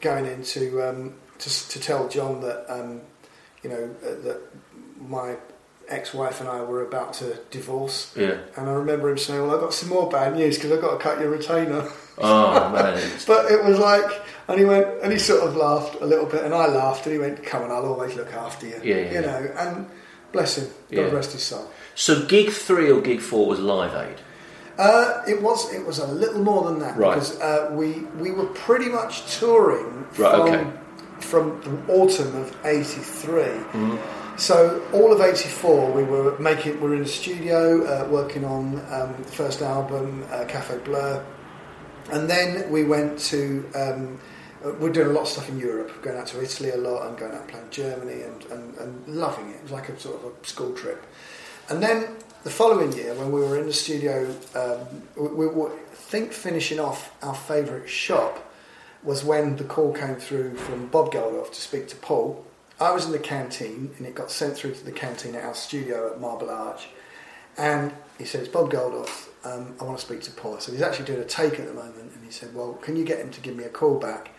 [0.00, 3.00] going into um, to, to tell John that, um,
[3.62, 4.40] you know, uh, that
[5.00, 5.36] my
[5.90, 8.12] ex-wife and I were about to divorce.
[8.16, 8.38] Yeah.
[8.56, 10.92] And I remember him saying, "Well, I've got some more bad news because I've got
[10.92, 11.88] to cut your retainer."
[12.18, 13.10] Oh man.
[13.26, 14.10] But it was like,
[14.48, 17.12] and he went, and he sort of laughed a little bit, and I laughed, and
[17.12, 19.86] he went, "Come on, I'll always look after you." Yeah, yeah, you know, and
[20.32, 21.10] bless him, God Yeah.
[21.10, 21.70] rest his soul.
[21.94, 24.16] So gig three or gig four was Live Aid.
[24.78, 27.12] Uh, it was, it was a little more than that Right.
[27.14, 30.66] because uh, we we were pretty much touring Right, from okay.
[31.20, 33.42] from the autumn of '83.
[33.42, 33.96] Mm-hmm.
[34.40, 38.80] So all of '84, we were making, we were in the studio uh, working on
[38.90, 41.22] um, the first album, uh, Café Bleu,
[42.10, 43.70] and then we went to.
[43.74, 44.18] Um,
[44.64, 47.06] uh, we're doing a lot of stuff in Europe, going out to Italy a lot,
[47.06, 49.56] and going out playing Germany, and, and, and loving it.
[49.56, 51.04] It was like a sort of a school trip.
[51.68, 55.70] And then the following year, when we were in the studio, um, we, we were
[55.92, 58.50] think finishing off our favourite shop
[59.02, 62.46] was when the call came through from Bob Geldof to speak to Paul.
[62.80, 65.54] I was in the canteen, and it got sent through to the canteen at our
[65.54, 66.88] studio at Marble Arch.
[67.58, 69.28] And he said, It's Bob Geldof.
[69.44, 70.58] Um, I want to speak to Paul.
[70.60, 72.12] So he's actually doing a take at the moment.
[72.14, 74.30] And he said, Well, can you get him to give me a call back?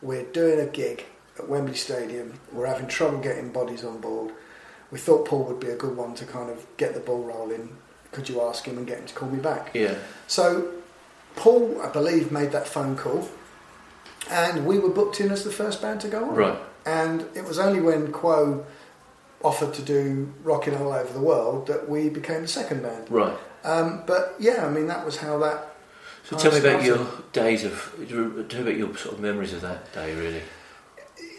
[0.00, 1.06] We're doing a gig
[1.38, 2.38] at Wembley Stadium.
[2.52, 4.32] We're having trouble getting bodies on board.
[4.92, 7.76] We thought Paul would be a good one to kind of get the ball rolling.
[8.12, 9.72] Could you ask him and get him to call me back?
[9.74, 9.96] Yeah.
[10.28, 10.72] So
[11.36, 13.28] Paul, I believe, made that phone call.
[14.30, 16.34] And we were booked in as the first band to go on.
[16.34, 16.58] Right.
[16.88, 18.64] And it was only when Quo
[19.42, 23.10] offered to do Rocking All Over the World that we became the second band.
[23.10, 23.36] Right.
[23.62, 25.76] Um, but yeah, I mean, that was how that.
[26.24, 26.86] So tell me about started.
[26.86, 27.94] your days of.
[28.08, 30.40] Tell me about your sort of memories of that day, really.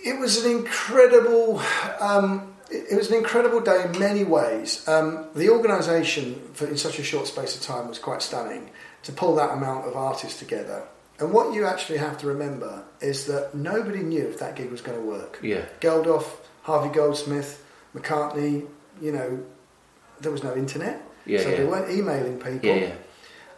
[0.06, 1.60] It was an incredible.
[2.00, 4.88] Um, it it was an incredible day in many ways.
[4.88, 8.70] Um, the organisation, in such a short space of time, was quite stunning
[9.02, 10.84] to pull that amount of artists together.
[11.20, 14.82] And what you actually have to remember is that nobody knew if that gig was
[14.82, 15.40] going to work.
[15.42, 15.66] Yeah.
[15.82, 16.26] Geldof,
[16.64, 17.64] Harvey Goldsmith,
[17.94, 18.68] McCartney,
[19.02, 19.44] you know,
[20.22, 21.58] there was no internet, Yeah, so yeah.
[21.58, 22.70] they weren't emailing people.
[22.70, 22.96] Yeah, yeah.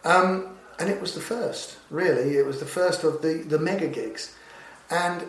[0.04, 2.36] Um, and it was the first, really.
[2.36, 4.34] It was the first of the, the mega gigs.
[4.90, 5.24] And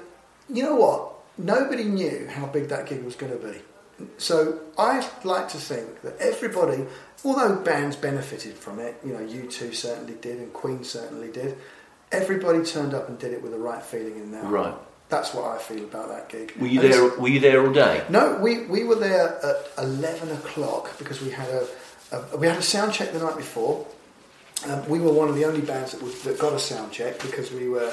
[0.49, 1.13] you know what?
[1.37, 3.59] Nobody knew how big that gig was going to be.
[4.17, 6.85] So I like to think that everybody,
[7.23, 11.57] although bands benefited from it, you know, U2 certainly did and Queen certainly did,
[12.13, 14.53] everybody turned up and did it with the right feeling in their heart.
[14.53, 14.73] Right.
[15.09, 16.53] That's what I feel about that gig.
[16.59, 17.19] Were you And there?
[17.19, 18.03] Were you there all day?
[18.09, 21.67] no, we, we were there at eleven o'clock because we had a,
[22.13, 23.85] a we had a sound check the night before.
[24.65, 27.19] Um, we were one of the only bands that, was, that got a sound check
[27.19, 27.91] because we were.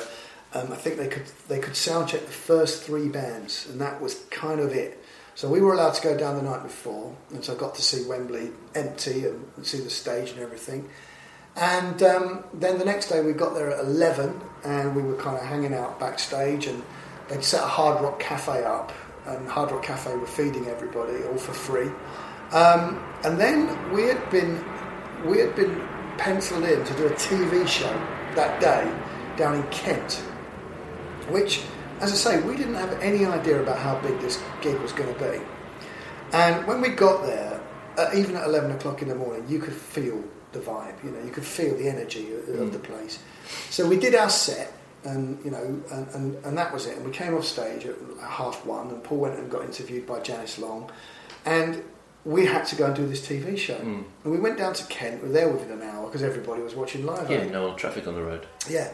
[0.55, 4.01] Um, I think they could they could sound check the first three bands, and that
[4.01, 5.03] was kind of it.
[5.35, 7.83] So we were allowed to go down the night before, and so I got to
[7.83, 10.89] see Wembley empty and see the stage and everything.
[11.57, 15.37] And um, then the next day we got there at 11 and we were kind
[15.37, 16.83] of hanging out backstage and
[17.29, 18.93] they'd set a Hard Rock Cafe up
[19.27, 21.91] and Hard Rock Cafe were feeding everybody all for free.
[22.53, 24.65] Um, and then we had been
[25.25, 25.87] we had been
[26.19, 27.93] penciled in to do a TV show
[28.35, 28.91] that day
[29.37, 30.15] down in Kent,
[31.29, 31.63] which,
[32.01, 35.13] as I say, we didn't have any idea about how big this gig was going
[35.15, 35.41] to be.
[36.33, 37.61] And when we got there,
[37.99, 40.23] uh, even at 11 o'clock in the morning, you could feel
[40.53, 43.19] the vibe, you know, you could feel the energy of, of the place.
[43.71, 44.73] So we did our set,
[45.05, 46.97] and, you know, and, and, and that was it.
[46.97, 50.21] And we came off stage at half one, and Paul went and got interviewed by
[50.21, 50.91] Janice Long.
[51.45, 51.83] And
[52.25, 53.79] we had to go and do this TV show.
[53.79, 54.05] Mm.
[54.25, 56.75] And we went down to Kent, we were there within an hour because everybody was
[56.75, 57.31] watching live.
[57.31, 58.47] Yeah, no traffic on the road.
[58.69, 58.93] Yeah.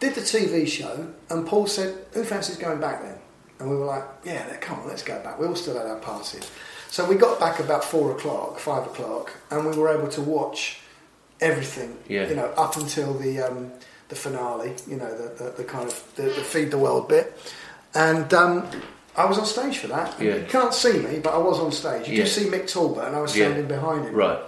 [0.00, 3.18] Did the TV show, and Paul said, Who fancies going back then?
[3.60, 5.38] And we were like, Yeah, come on, let's go back.
[5.38, 6.50] We all still had our passes.
[6.88, 10.81] So we got back about four o'clock, five o'clock, and we were able to watch
[11.42, 12.28] everything, Yeah.
[12.28, 13.70] you know, up until the um,
[14.08, 17.36] the finale, you know, the, the, the kind of the, the feed the world bit.
[17.94, 18.66] And um,
[19.16, 20.20] I was on stage for that.
[20.20, 20.36] Yeah.
[20.36, 22.08] You can't see me, but I was on stage.
[22.08, 22.24] You Yeah.
[22.26, 24.14] see Mick Talbot, and I was standing behind him.
[24.14, 24.38] Right.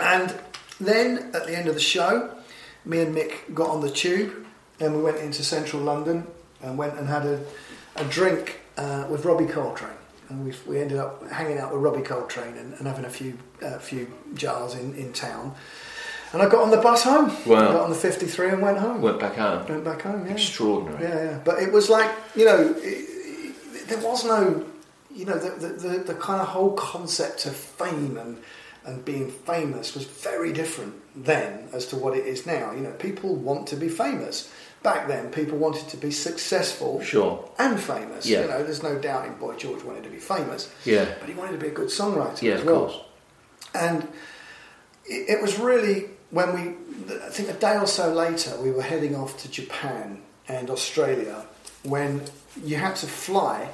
[0.00, 0.34] And
[0.80, 2.34] then at the end of the show,
[2.84, 4.32] me and Mick got on the tube
[4.80, 6.26] and we went into central London
[6.62, 7.40] and went and had a,
[7.96, 9.90] a drink uh, with Robbie Coltrane.
[10.28, 13.38] And we, we ended up hanging out with Robbie Coltrane and, and having a few
[13.62, 15.54] uh, few jars in, in town.
[16.34, 17.28] And I got on the bus home.
[17.46, 17.72] Wow.
[17.72, 19.00] Got on the 53 and went home.
[19.00, 19.64] Went back home.
[19.68, 20.32] Went back home, yeah.
[20.32, 21.04] Extraordinary.
[21.04, 21.40] Yeah, yeah.
[21.44, 24.66] But it was like, you know, it, it, there was no,
[25.14, 28.38] you know, the, the, the, the kind of whole concept of fame and,
[28.84, 32.72] and being famous was very different then as to what it is now.
[32.72, 34.52] You know, people want to be famous.
[34.84, 37.48] Back then, people wanted to be successful Sure.
[37.58, 38.26] and famous.
[38.26, 38.42] Yeah.
[38.42, 41.06] You know, there's no doubting Boy George wanted to be famous, Yeah.
[41.18, 42.80] but he wanted to be a good songwriter Yeah, as of well.
[42.86, 42.96] course.
[43.74, 44.02] And
[45.06, 48.82] it, it was really when we, I think a day or so later, we were
[48.82, 51.46] heading off to Japan and Australia
[51.82, 52.20] when
[52.62, 53.70] you had to fly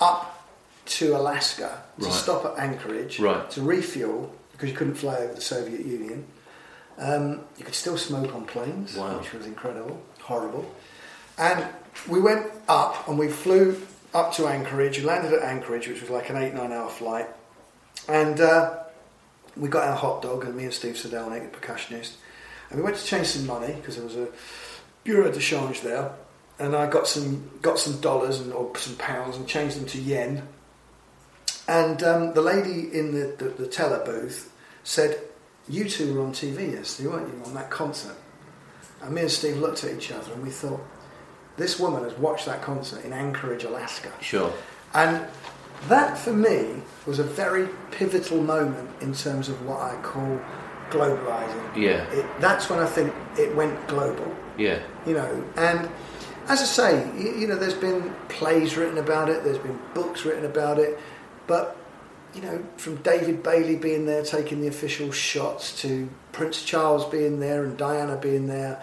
[0.00, 0.44] up
[0.86, 2.12] to Alaska to Right.
[2.14, 3.48] stop at Anchorage Right.
[3.52, 6.26] to refuel because you couldn't fly over the Soviet Union.
[6.98, 9.18] Um, you could still smoke on planes, Wow.
[9.18, 10.70] which was incredible, horrible.
[11.38, 11.66] And
[12.06, 13.80] we went up and we flew
[14.12, 14.98] up to Anchorage.
[14.98, 17.26] We landed at Anchorage, which was like an eight, nine hour flight.
[18.08, 18.78] And uh,
[19.56, 22.16] we got our hot dog, and me and Steve Sidelnyk, the percussionist,
[22.70, 24.28] and we went to change some money because there was a
[25.02, 26.12] bureau de change there.
[26.58, 29.98] And I got some got some dollars and or some pounds and changed them to
[29.98, 30.42] yen.
[31.68, 34.52] And um, the lady in the, the, the teller booth
[34.84, 35.20] said,
[35.68, 38.16] "You two were on TV yesterday, weren't you, on that concert?"
[39.02, 40.80] And me and Steve looked at each other and we thought,
[41.56, 44.52] "This woman has watched that concert in Anchorage, Alaska." Sure.
[44.94, 45.26] And
[45.88, 50.40] that for me was a very pivotal moment in terms of what I call
[50.90, 51.76] globalizing.
[51.76, 52.02] Yeah.
[52.10, 54.78] It, that's when I think it went global, Yeah.
[55.06, 55.44] you know.
[55.56, 55.88] And
[56.48, 60.24] as I say, you, you know, there's been plays written about it, there's been books
[60.24, 60.98] written about it,
[61.46, 61.76] but
[62.38, 67.40] you know, from David Bailey being there taking the official shots to Prince Charles being
[67.40, 68.80] there and Diana being there,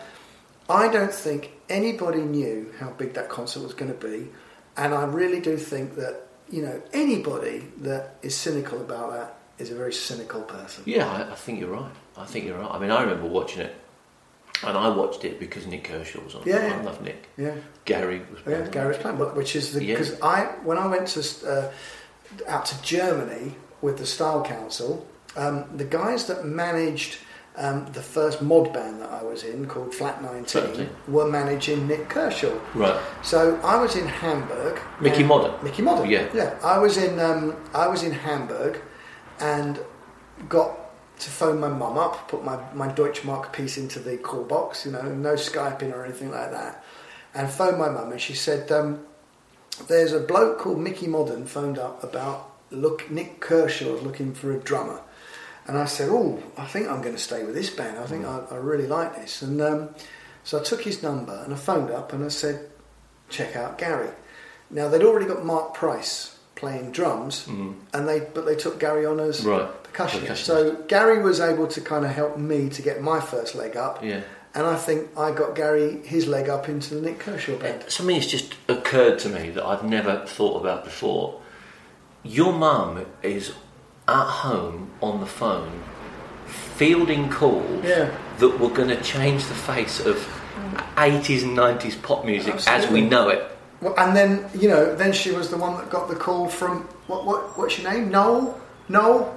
[0.69, 4.27] I don't think anybody knew how big that concert was going to be,
[4.75, 9.71] and I really do think that you know anybody that is cynical about that is
[9.71, 10.83] a very cynical person.
[10.85, 11.91] Yeah, I, I think you're right.
[12.17, 12.69] I think you're right.
[12.71, 13.73] I mean, I remember watching it,
[14.63, 16.41] and I watched it because Nik Kershaw was on.
[16.45, 17.29] Yeah, I love Nick.
[17.37, 18.39] Yeah, Gary was.
[18.39, 18.71] yeah, playing.
[18.71, 19.93] Gareth's plan, but which is the Yeah.
[19.97, 21.71] because I when I went to uh,
[22.47, 25.05] out to Germany with the Style Council,
[25.35, 27.17] um, the guys that managed.
[27.57, 30.89] Um, the first mod band that I was in, called Flat 19, Flat 19.
[31.07, 32.53] were managing Nik Kershaw.
[32.73, 32.99] Right.
[33.23, 34.77] So I was in Hamburg.
[34.99, 35.63] Mickey and- Modern?
[35.63, 36.09] Mickey Modern.
[36.09, 36.27] Yeah.
[36.33, 36.59] yeah.
[36.61, 38.81] I was in um, I was in Hamburg,
[39.39, 39.79] and
[40.49, 40.77] got
[41.19, 44.85] to phone my mum up, put my my Deutschmark piece into the call box.
[44.85, 46.83] You know, no skyping or anything like that,
[47.33, 48.99] and phoned my mum, and she said, um,
[49.87, 54.57] "There's a bloke called Mickey Modern phoned up about look Nik Kershaw looking for a
[54.59, 55.01] drummer,
[55.67, 57.97] and I said, "Oh, I think I'm going to stay with this band.
[57.99, 59.89] I think I, I really like this." And um,
[60.43, 62.69] so I took his number and I phoned up and I said,
[63.29, 64.09] "Check out Gary."
[64.69, 67.75] Now they'd already got Mark Price playing drums, Mm.
[67.93, 69.67] and they but they took Gary on as Right.
[69.93, 70.27] percussionist.
[70.27, 70.37] Percussionist.
[70.45, 74.03] So Gary was able to kind of help me to get my first leg up,
[74.03, 74.21] Yeah.
[74.55, 77.83] And I think I got Gary his leg up into the Nik Kershaw band.
[77.89, 81.41] Something has just occurred to me that I've never thought about before.
[82.23, 83.51] Your mum is
[84.07, 85.83] at home on the phone
[86.45, 88.11] fielding calls Yeah.
[88.39, 90.15] that were going to change the face of
[90.95, 93.43] 80s and 90s pop music as we know it.
[93.81, 96.81] Well, and then you know, then she was the one that got the call from
[97.07, 98.09] what what what's your name?
[98.09, 99.35] Noel Noel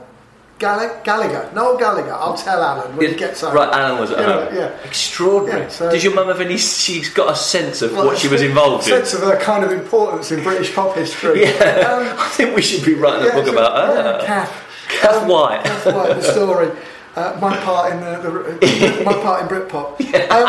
[0.58, 1.50] Gall- Gallagher.
[1.54, 2.12] Noel Gallagher.
[2.12, 3.54] I'll tell Alan when he gets home.
[3.54, 4.54] Right, Alan was at Yeah, home.
[4.54, 4.70] yeah.
[4.84, 5.62] Extraordinary.
[5.62, 6.56] Yeah, so- Did your mum have any?
[6.56, 8.94] She's got a sense of Well, what she was involved in.
[8.94, 11.42] sense of her kind of importance in British pop history.
[11.44, 14.22] Yeah, I think we should be writing a book so- about yeah, her.
[14.26, 14.64] Kath.
[15.00, 15.64] Kath White.
[15.64, 16.70] Kath White, the story.
[17.14, 20.00] Uh, my part in the, the my part in Britpop.
[20.30, 20.46] Um,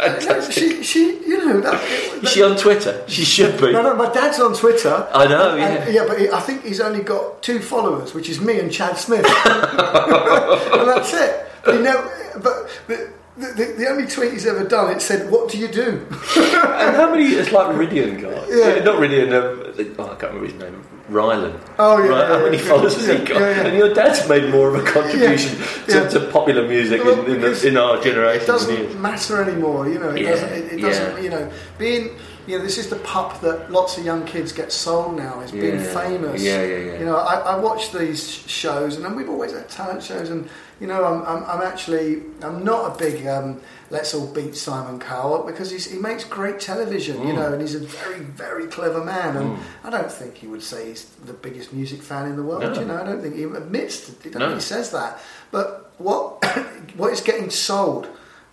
[0.00, 0.54] Fantastic.
[0.54, 1.82] she, she, you know, that,
[2.22, 3.04] Is she on Twitter?
[3.06, 3.72] She should be.
[3.72, 5.06] No, no, my dad's on Twitter.
[5.12, 6.02] I know, And- and- yeah.
[6.02, 8.96] yeah, but he, I think he's only got two followers, which is me and Chad
[8.96, 11.46] Smith, and that's it.
[11.64, 12.02] But he never,
[12.42, 16.06] but the, the, the only tweet he's ever done, it said, "What do you do?"
[16.10, 17.24] And how many?
[17.26, 18.46] It's like Ridian guy.
[18.48, 18.82] Yeah.
[18.84, 19.32] not Ridian.
[19.32, 20.82] Um, oh, I can't remember his name.
[21.10, 21.58] Rylan.
[21.78, 23.28] Oh, yeah, Right, how many yeah, followers has he got?
[23.40, 23.66] yeah, yeah.
[23.66, 25.58] And your dad's made more of a contribution
[25.88, 28.42] Yeah, to, to popular music Well, in, in, the, in our generation.
[28.42, 30.10] It than doesn't matter anymore, you know.
[30.10, 30.52] It Yeah, doesn't.
[30.52, 31.16] It, it doesn't.
[31.16, 31.22] yeah.
[31.22, 32.16] You know, being.
[32.46, 35.40] You know, this is the pup that lots of young kids get sold now.
[35.40, 35.94] Is being Yeah.
[35.94, 36.42] famous.
[36.42, 36.98] Yeah, yeah, yeah.
[36.98, 40.48] You know, I, I watch these shows, and we've always had talent shows, and
[40.80, 43.60] you know, I'm, I'm, I'm actually, I'm not a big um,
[43.90, 47.36] let's all beat Simon Cowell because he's, he makes great television, you Mm.
[47.36, 49.58] know, and he's a very, very clever man, and Mm.
[49.84, 52.62] I don't think he would say he's the biggest music fan in the world.
[52.62, 52.80] No.
[52.80, 54.46] You know, I don't think he admits, to, I don't No.
[54.48, 55.18] think he says that.
[55.50, 56.42] But what
[56.96, 58.08] what is getting sold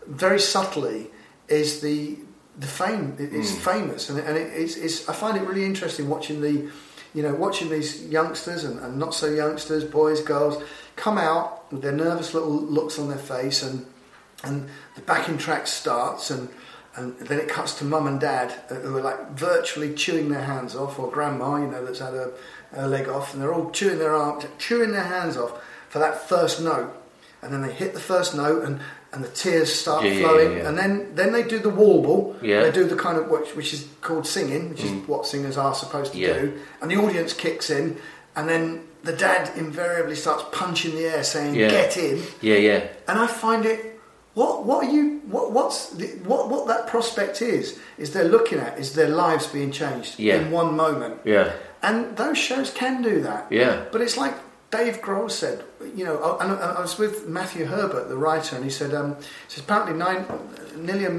[0.05, 1.09] very subtly
[1.47, 2.17] is the
[2.57, 3.15] the fame.
[3.19, 3.57] It's Mm.
[3.73, 5.07] famous, and, it, and it, it's, it's.
[5.09, 6.69] I find it really interesting watching the,
[7.13, 10.61] you know, watching these youngsters and, and not so youngsters, boys, girls,
[10.95, 13.85] come out with their nervous little looks on their face, and
[14.43, 16.49] and the backing track starts, and
[16.95, 20.41] and then it cuts to mum and dad uh, who are like virtually chewing their
[20.43, 22.31] hands off, or grandma, you know, that's had a,
[22.73, 26.27] a leg off, and they're all chewing their arms, chewing their hands off for that
[26.27, 26.91] first note,
[27.43, 28.79] and then they hit the first note, and
[29.13, 30.67] and the tears start Yeah, yeah, flowing, yeah, yeah.
[30.69, 32.63] and then then they do the warble, Yeah.
[32.63, 35.01] they do the kind of which, which is called singing, which Mm.
[35.03, 36.33] is what singers are supposed to Yeah.
[36.39, 37.97] do, and the audience kicks in,
[38.35, 41.69] and then the dad invariably starts punching the air, saying Yeah.
[41.69, 42.81] "Get in," Yeah, yeah.
[43.07, 43.79] and I find it.
[44.33, 48.59] What what are you what what's the, what what that prospect is is they're looking
[48.59, 50.35] at is their lives being changed Yeah.
[50.35, 53.47] in one moment, Yeah, and those shows can do that.
[53.49, 53.77] yeah.
[53.91, 54.35] But it's like
[54.69, 55.63] Dave Grohl said,
[55.95, 59.15] you know, I, I I was with Matthew Herbert, the writer, and he said, um,
[59.15, 60.25] he says apparently nine,
[60.75, 61.11] nearly, a,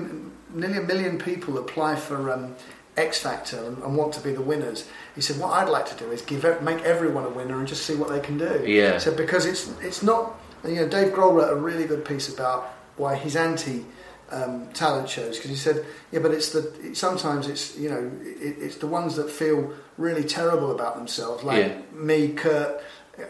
[0.54, 2.54] nearly a million people apply for um,
[2.98, 4.86] X Factor and, and want to be the winners.
[5.14, 7.86] He said, what I'd like to do is give make everyone a winner and just
[7.86, 8.64] see what they can do.
[8.66, 8.94] Yeah.
[8.94, 12.32] He said because it's it's not, you know, Dave Grohl wrote a really good piece
[12.32, 12.64] about
[12.96, 13.84] why he's anti.
[14.30, 18.10] Um, talent shows because he said, yeah, but it's the it, sometimes it's you know
[18.22, 21.80] it, it's the ones that feel really terrible about themselves, like Yeah.
[21.94, 22.78] me, Kurt,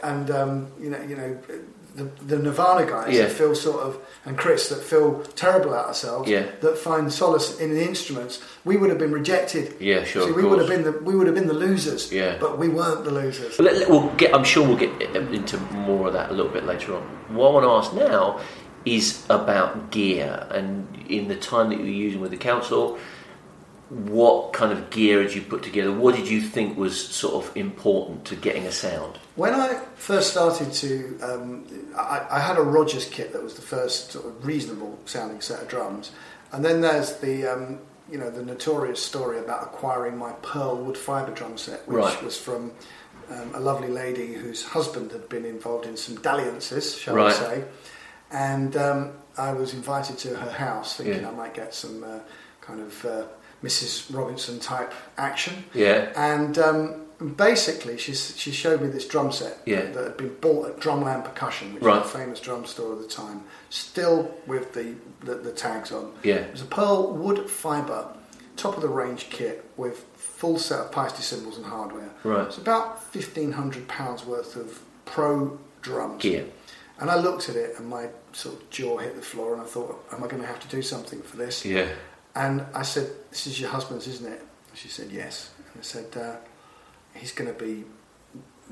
[0.02, 1.38] and um, you know, you know,
[1.94, 3.22] the, the Nirvana guys Yeah.
[3.24, 6.44] that feel sort of, and Chris that feel terrible about ourselves, Yeah.
[6.60, 8.40] that find solace in the instruments.
[8.64, 9.74] We would have been rejected.
[9.80, 10.32] Yeah, sure.
[10.32, 12.12] We would have been the we would have been the losers.
[12.12, 12.36] Yeah.
[12.40, 13.58] but we weren't the losers.
[13.58, 16.64] Let- let- we'll get, I'm sure we'll get into more of that a little bit
[16.64, 17.02] later on.
[17.34, 18.40] What I want to ask now
[18.84, 22.98] is about gear and in the time that you were using with the council,
[23.90, 25.90] what kind of gear did you put together?
[25.92, 29.18] What did you think was sort of important to getting a sound?
[29.36, 31.64] When I first started to, um,
[31.96, 35.62] I, I had a Rogers kit that was the first sort of reasonable sounding set
[35.62, 36.10] of drums,
[36.52, 37.78] and then there's the, um,
[38.10, 42.22] you know, the notorious story about acquiring my Pearl wood fibre drum set, which Right.
[42.22, 42.72] was from
[43.30, 47.26] um, a lovely lady whose husband had been involved in some dalliances, shall Right.
[47.26, 47.64] we say,
[48.30, 51.28] and um, I was invited to her house, thinking Yeah.
[51.28, 52.18] I might get some uh,
[52.60, 53.22] kind of uh,
[53.62, 54.14] Mrs.
[54.14, 55.64] Robinson type action.
[55.74, 57.06] Yeah, And um,
[57.36, 59.82] basically, she, she showed me this drum set Yeah.
[59.82, 62.00] that, that had been bought at Drumland Percussion, which Right.
[62.02, 66.12] was a famous drum store at the time, still with the, the, the tags on.
[66.22, 68.06] yeah, It was a Pearl wood fibre,
[68.56, 72.10] top of the range kit with full set of Paiste cymbals and hardware.
[72.24, 72.46] right.
[72.46, 76.22] It's about £1,500 worth of pro drums.
[76.22, 76.44] Gear.
[77.00, 79.64] And I looked at it and my sort of jaw hit the floor and I
[79.64, 81.64] thought, am I going to have to do something for this?
[81.64, 81.88] Yeah,
[82.38, 84.42] And I said, "This is your husband's, isn't it?"
[84.74, 86.36] She said, "Yes." And I said, uh,
[87.14, 87.84] "He's going to be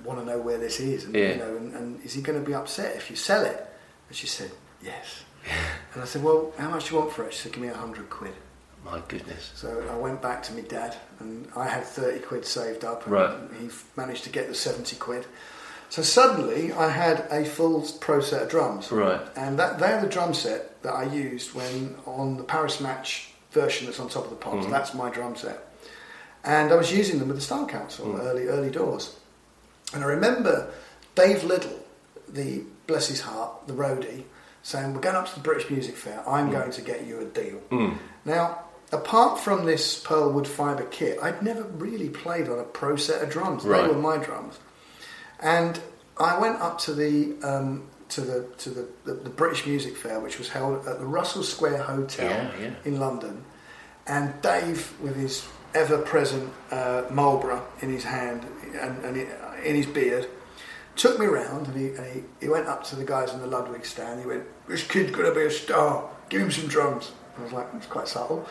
[0.05, 1.31] want to know where this is, and, Yeah.
[1.33, 3.67] you know, and, and is he going to be upset if you sell it?
[4.09, 4.51] And she said,
[4.83, 5.23] yes.
[5.95, 7.33] and I said, well, how much do you want for it?
[7.33, 8.35] She said, give me a hundred quid.
[8.85, 9.53] My goodness.
[9.55, 13.13] So I went back to my dad, and I had 30 quid saved up, and
[13.13, 13.39] Right.
[13.59, 15.27] he managed to get the 70 quid.
[15.89, 18.93] So suddenly I had a full pro set of drums.
[18.93, 19.21] Right.
[19.35, 23.87] And that they're the drum set that I used when on the Paris Match version
[23.87, 24.67] that's on top of the pops.
[24.67, 24.71] Mhm.
[24.71, 25.59] That's my drum set.
[26.45, 28.21] And I was using them with the Style Council Mm.
[28.29, 29.05] early early doors.
[29.93, 30.69] And I remember
[31.15, 31.79] Dave Little,
[32.29, 34.25] the bless his heart, the roadie,
[34.63, 36.23] saying, "We're going up to the British Music Fair.
[36.27, 36.53] I'm Mm.
[36.59, 37.99] going to get you a deal." Mm.
[38.25, 38.59] Now,
[38.93, 43.29] apart from this Pearlwood fibre kit, I'd never really played on a pro set of
[43.31, 43.65] drums.
[43.65, 43.83] Right.
[43.83, 44.55] They were my drums,
[45.41, 45.81] and
[46.19, 50.21] I went up to the um, to the to the, the, the British Music Fair,
[50.21, 52.75] which was held at the Russell Square Hotel Yeah, yeah.
[52.85, 53.45] in London,
[54.07, 58.47] and Dave with his ever-present uh, Marlborough in his hand
[58.81, 59.17] and, and
[59.65, 60.27] in his beard.
[60.95, 63.47] Took me round and, he, and he, he went up to the guys in the
[63.47, 64.19] Ludwig stand.
[64.21, 66.09] He went, "This kid's going to be a star.
[66.31, 68.47] Give him some drums." I was like, "That's quite subtle."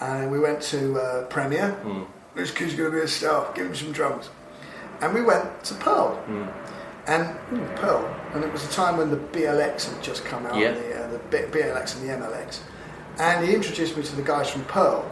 [0.00, 1.76] And we went to uh, Premier.
[1.82, 2.06] Mm.
[2.36, 3.52] This kid's going to be a star.
[3.52, 4.30] Give him some drums.
[5.00, 6.22] And we went to Pearl.
[6.28, 6.52] Mm.
[7.08, 8.04] And mm, Pearl,
[8.34, 10.72] and it was a time when the BLX had just come out, Yeah.
[10.72, 12.60] the, uh, the B- BLX and the MLX.
[13.18, 15.10] And he introduced me to the guys from Pearl,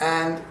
[0.00, 0.42] and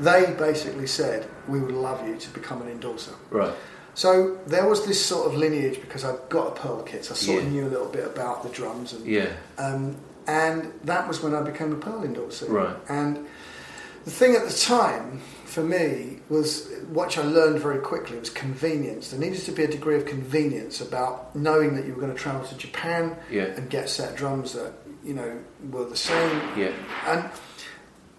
[0.00, 3.52] they basically said, "We would love you to become an endorser." Right.
[3.94, 7.16] So there was this sort of lineage because I'd got a Pearl kit, so I
[7.16, 9.26] sort of knew a little bit about the drums, and Yeah.
[9.58, 12.46] um, and that was when I became a Pearl endorser.
[12.46, 12.76] Right.
[12.88, 13.26] And
[14.04, 15.20] the thing at the time
[15.50, 19.10] for me was, which I learned very quickly, was convenience.
[19.10, 22.18] There needed to be a degree of convenience about knowing that you were going to
[22.18, 23.44] travel to Japan Yeah.
[23.44, 24.72] and get set of drums that
[25.04, 25.38] you know
[25.70, 26.40] were the same.
[26.56, 26.72] Yeah.
[27.06, 27.30] And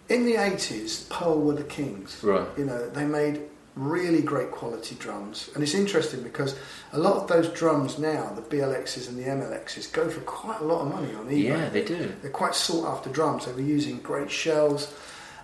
[0.09, 2.21] in the eighties, Pearl were the kings.
[2.23, 2.47] Right.
[2.57, 3.41] You know, they made
[3.75, 6.55] really great quality drums, and it's interesting because
[6.91, 10.65] a lot of those drums now, the BLXs and the MLXs, go for quite a
[10.65, 11.43] lot of money on eBay.
[11.43, 12.11] Yeah, they do.
[12.21, 13.45] They're quite sought after drums.
[13.45, 14.93] They were using great shells,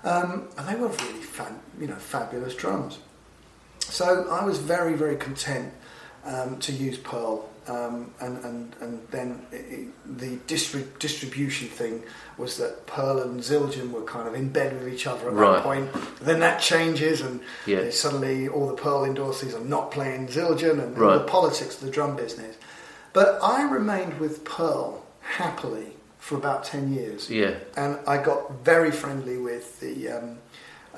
[0.04, 3.00] um, and they were really fan, you know, fabulous drums.
[3.80, 5.74] So I was very, very content
[6.26, 9.88] um, to use Pearl, um, and, and and then it,
[10.20, 12.04] the distri- distribution thing
[12.38, 15.54] was that Pearl and Zildjian were kind of in bed with each other at Right.
[15.56, 15.90] that point.
[16.20, 17.90] Then that changes, and Yeah.
[17.92, 21.92] suddenly all the Pearl endorsees are not playing Zildjian, and, and the politics of the
[21.92, 22.56] drum business.
[23.14, 25.94] But I remained with Pearl happily
[26.28, 27.54] for about ten years Yeah.
[27.78, 30.38] and I got very friendly with the um,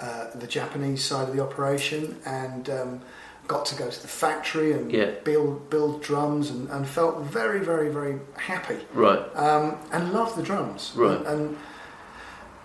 [0.06, 3.02] uh, the Japanese side of the operation, and um,
[3.48, 5.12] got to go to the factory and Yeah.
[5.24, 8.16] build build drums, and, and felt very, very, very
[8.52, 9.20] happy, Right.
[9.36, 10.94] um, and loved the drums.
[10.96, 11.18] Right.
[11.18, 11.58] And, and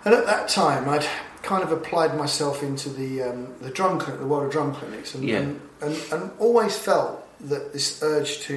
[0.05, 1.05] and at that time, I'd
[1.43, 5.13] kind of applied myself into the um, the drum clinic, the world of drum clinics,
[5.15, 5.39] and, Yeah.
[5.39, 7.15] and, and and always felt
[7.51, 8.55] that this urge to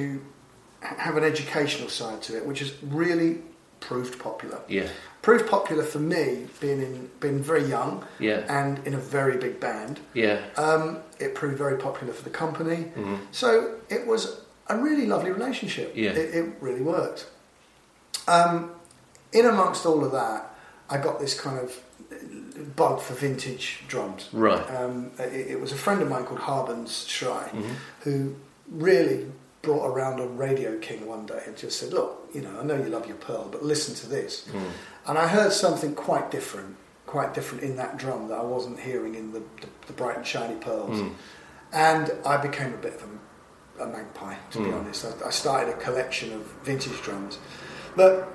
[0.81, 3.31] have an educational side to it, which has really
[3.79, 4.87] proved popular Yeah.
[5.21, 8.43] proved popular for me being in being very young Yeah.
[8.49, 9.99] and in a very big band.
[10.13, 10.39] Yeah.
[10.57, 12.91] Um, it proved very popular for the company.
[12.95, 13.19] Mhm.
[13.31, 15.93] So it was a really lovely relationship.
[15.95, 16.11] Yeah.
[16.11, 17.27] It, it really worked.
[18.27, 18.71] Um,
[19.31, 20.53] in amongst all of that,
[20.89, 21.75] I got this kind of
[22.75, 24.29] bug for vintage drums.
[24.33, 24.65] Right.
[24.75, 27.73] Um, it, it was a friend of mine called Harbens Schrei Mhm.
[28.01, 28.35] who
[28.69, 32.63] really brought around a Radio King one day and just said, "Look, you know, I
[32.63, 34.71] know you love your Pearl, but listen to this." Mm.
[35.07, 36.75] And I heard something quite different,
[37.05, 40.25] quite different in that drum that I wasn't hearing in the, the, the bright and
[40.25, 40.99] shiny pearls.
[40.99, 41.13] Mm.
[41.71, 43.03] And I became a bit of
[43.79, 44.79] a, a magpie, to be Mm.
[44.79, 45.05] honest.
[45.05, 47.37] I, I started a collection of vintage drums.
[47.95, 48.27] But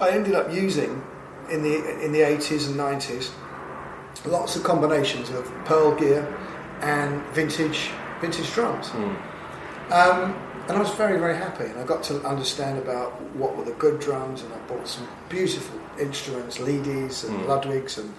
[0.00, 1.02] I ended up using,
[1.50, 3.30] in the, in the 80s and 90s,
[4.26, 6.26] lots of combinations of pearl gear
[6.80, 7.90] and vintage,
[8.20, 8.88] vintage drums.
[8.88, 9.16] Mm.
[9.92, 10.34] Um,
[10.68, 11.64] and I was very, very happy.
[11.64, 15.06] And I got to understand about what were the good drums, and I bought some
[15.28, 17.46] beautiful instruments, Leedys and Mm.
[17.46, 18.14] Ludwigs, and,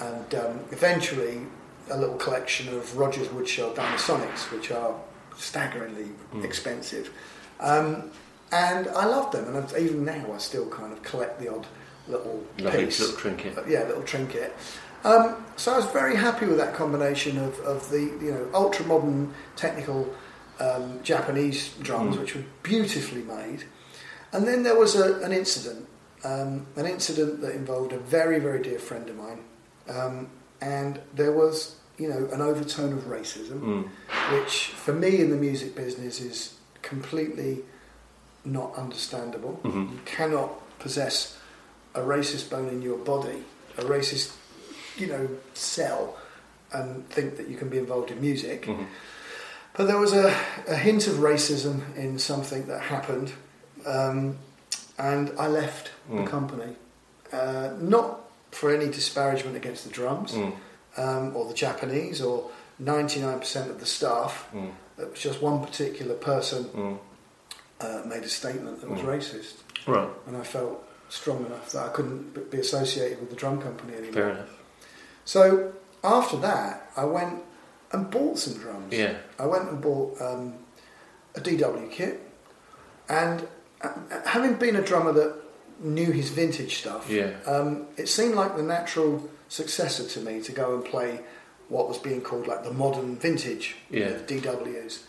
[0.00, 1.42] and um, eventually
[1.90, 4.94] a little collection of Rogers Woodshell Dynasonics, which are
[5.36, 6.44] staggeringly Mm.
[6.44, 7.10] expensive.
[7.60, 8.10] Um,
[8.52, 11.66] and I love them, and I've, even now I still kind of collect the odd
[12.08, 13.56] little Lovely piece little trinket.
[13.58, 14.54] uh, yeah, little trinket.
[15.04, 18.86] Um, so I was very happy with that combination of, of the you know ultra
[18.86, 20.08] modern technical
[20.60, 22.20] um, Japanese drums, Mm.
[22.20, 23.64] which were beautifully made.
[24.32, 25.86] And then there was a, an incident,
[26.24, 29.40] um, an incident that involved a very very dear friend of mine,
[29.88, 30.28] um,
[30.60, 33.88] and there was you know an overtone of racism, Mm.
[34.32, 37.64] which for me in the music business is completely
[38.44, 39.58] not understandable.
[39.64, 39.90] Mhm.
[39.92, 41.38] You cannot possess
[41.94, 43.44] a racist bone in your body,
[43.78, 44.32] a racist,
[44.98, 46.16] you know, cell,
[46.72, 48.66] and think that you can be involved in music.
[48.66, 48.86] Mhm.
[49.76, 50.28] But there was a,
[50.68, 53.32] a hint of racism in something that happened,
[53.86, 54.36] um,
[54.98, 56.24] and I left Mm.
[56.24, 56.76] the company.
[57.32, 58.20] Uh, not
[58.50, 60.52] for any disparagement against the drums Mm.
[60.98, 64.46] um, or the Japanese or 99% of the staff.
[64.54, 64.70] Mm.
[64.98, 66.98] It was just one particular person Mm.
[67.80, 69.06] uh, made a statement that was Mm.
[69.16, 69.54] racist,
[69.86, 70.08] Right.
[70.26, 74.12] and I felt strong enough that I couldn't be associated with the drum company anymore.
[74.12, 74.50] Fair enough.
[75.24, 75.72] So
[76.04, 77.42] after that, I went
[77.94, 78.92] and bought some drums.
[78.92, 79.16] Yeah.
[79.38, 80.54] I went and bought um,
[81.34, 82.20] a DW kit,
[83.08, 83.46] and
[83.82, 83.90] uh,
[84.26, 85.34] having been a drummer that
[85.80, 87.32] knew his vintage stuff, Yeah.
[87.46, 91.20] um, it seemed like the natural successor to me to go and play
[91.68, 94.08] what was being called like the modern vintage Yeah.
[94.08, 95.00] of DWs.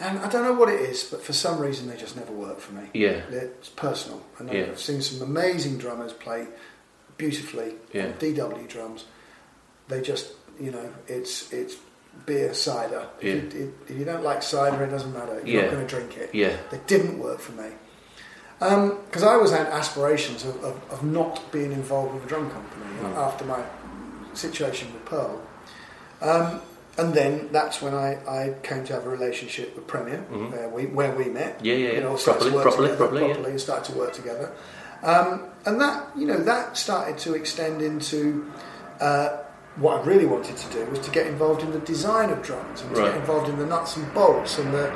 [0.00, 2.60] And I don't know what it is, but for some reason they just never work
[2.60, 2.84] for me.
[2.94, 3.20] Yeah.
[3.30, 4.22] It's personal.
[4.38, 4.66] And Yeah.
[4.70, 6.46] I've seen some amazing drummers play
[7.16, 8.06] beautifully Yeah.
[8.06, 9.04] on DW drums.
[9.88, 11.76] They just, you know, it's it's
[12.26, 13.06] beer cider.
[13.20, 15.40] If, you, if you don't like cider, it doesn't matter.
[15.44, 15.60] You're Yeah.
[15.62, 16.34] not going to drink it.
[16.34, 16.56] Yeah.
[16.70, 17.68] They didn't work for me.
[18.58, 22.84] Because I always had aspirations of, of, of not being involved with a drum company
[23.00, 23.14] Mm.
[23.16, 23.62] after my
[24.34, 25.40] situation with Pearl.
[26.20, 26.60] Um,
[26.96, 30.50] and then that's when I, I came to have a relationship with Premier, Mhm.
[30.50, 31.60] where, we, where we met.
[31.64, 32.00] Yeah, yeah, You yeah.
[32.00, 33.46] know, Properly, properly, together properly, yeah.
[33.46, 34.50] and started to work together.
[35.04, 38.50] Um, and that, you know, that started to extend into
[39.00, 39.36] uh,
[39.78, 42.82] what I really wanted to do was to get involved in the design of drums
[42.82, 43.12] and to Right.
[43.12, 44.92] get involved in the nuts and bolts and the,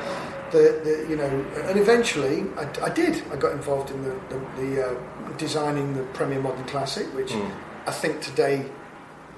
[0.50, 1.28] the, the you know,
[1.68, 3.22] and eventually I, I did.
[3.32, 4.94] I got involved in the, the, the uh,
[5.38, 7.50] designing the Premier Modern Classic, which Mm.
[7.86, 8.66] I think today,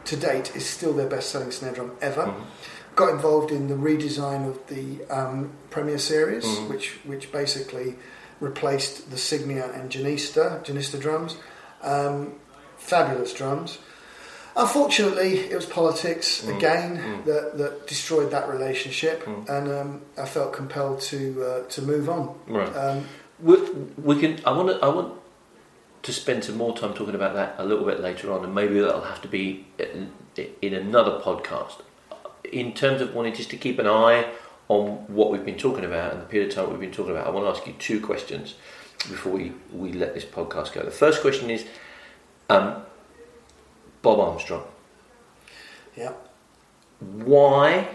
[0.05, 2.25] to date, is still their best-selling snare drum ever.
[2.27, 2.45] Mhm.
[2.95, 6.69] Got involved in the redesign of the um, Premier Series, Mhm.
[6.69, 7.97] which which basically
[8.41, 11.37] replaced the Signia and Genista Genista drums.
[11.83, 12.35] Um,
[12.77, 13.79] fabulous drums.
[14.57, 16.57] Unfortunately, it was politics Mm.
[16.57, 17.25] again Mm.
[17.27, 19.49] that, that destroyed that relationship, Mm.
[19.49, 22.35] and um, I felt compelled to uh, to move on.
[22.49, 22.75] Right.
[22.77, 23.05] Um,
[23.41, 23.57] We,
[24.03, 24.39] we can.
[24.45, 24.69] I want.
[24.69, 25.15] To, I want
[26.03, 28.79] to spend some more time talking about that a little bit later on, and maybe
[28.79, 30.13] that'll have to be in,
[30.63, 31.77] in another podcast.
[32.45, 34.27] In terms of wanting just to keep an eye
[34.69, 37.27] on what we've been talking about and the period of time we've been talking about,
[37.27, 38.55] I want to ask you two questions
[38.99, 40.83] before we, we let this podcast go.
[40.83, 41.65] The first question is
[42.51, 42.83] um,
[44.05, 44.63] Bob Armstrong.
[45.97, 46.13] yeah,
[47.01, 47.89] Why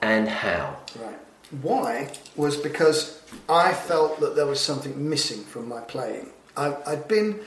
[0.00, 0.76] and how?
[0.98, 1.18] right.
[1.62, 6.30] Why was because I felt that there was something missing from my playing.
[6.56, 7.40] I, I'd been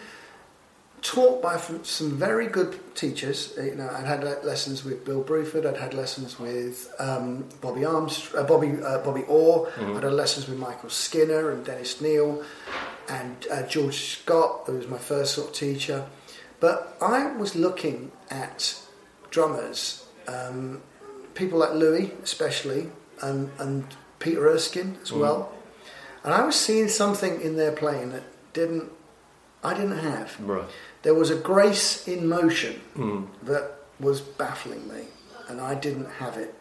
[1.01, 3.53] taught by some very good teachers.
[3.57, 5.65] You know, I'd had lessons with Bill Bruford.
[5.65, 9.67] I'd had lessons with um, Bobby Armstrong, uh, Bobby uh, Bobby Orr.
[9.77, 9.97] Mhm.
[9.97, 12.43] I'd had lessons with Michael Skinner and Dennis Neal
[13.07, 16.05] and uh, George Scott, who was my first sort of teacher.
[16.63, 18.79] But I was looking at
[19.31, 20.81] drummers, um,
[21.33, 22.89] people like Louis, especially,
[23.21, 23.85] and, and
[24.19, 25.19] Peter Erskine as Mm.
[25.19, 25.51] well.
[26.23, 28.89] And I was seeing something in their playing that didn't,
[29.61, 30.39] I didn't have.
[30.39, 30.63] Right.
[31.01, 33.27] There was a grace in motion Mm.
[33.43, 33.65] that
[33.99, 35.07] was baffling me,
[35.49, 36.55] and I didn't have it.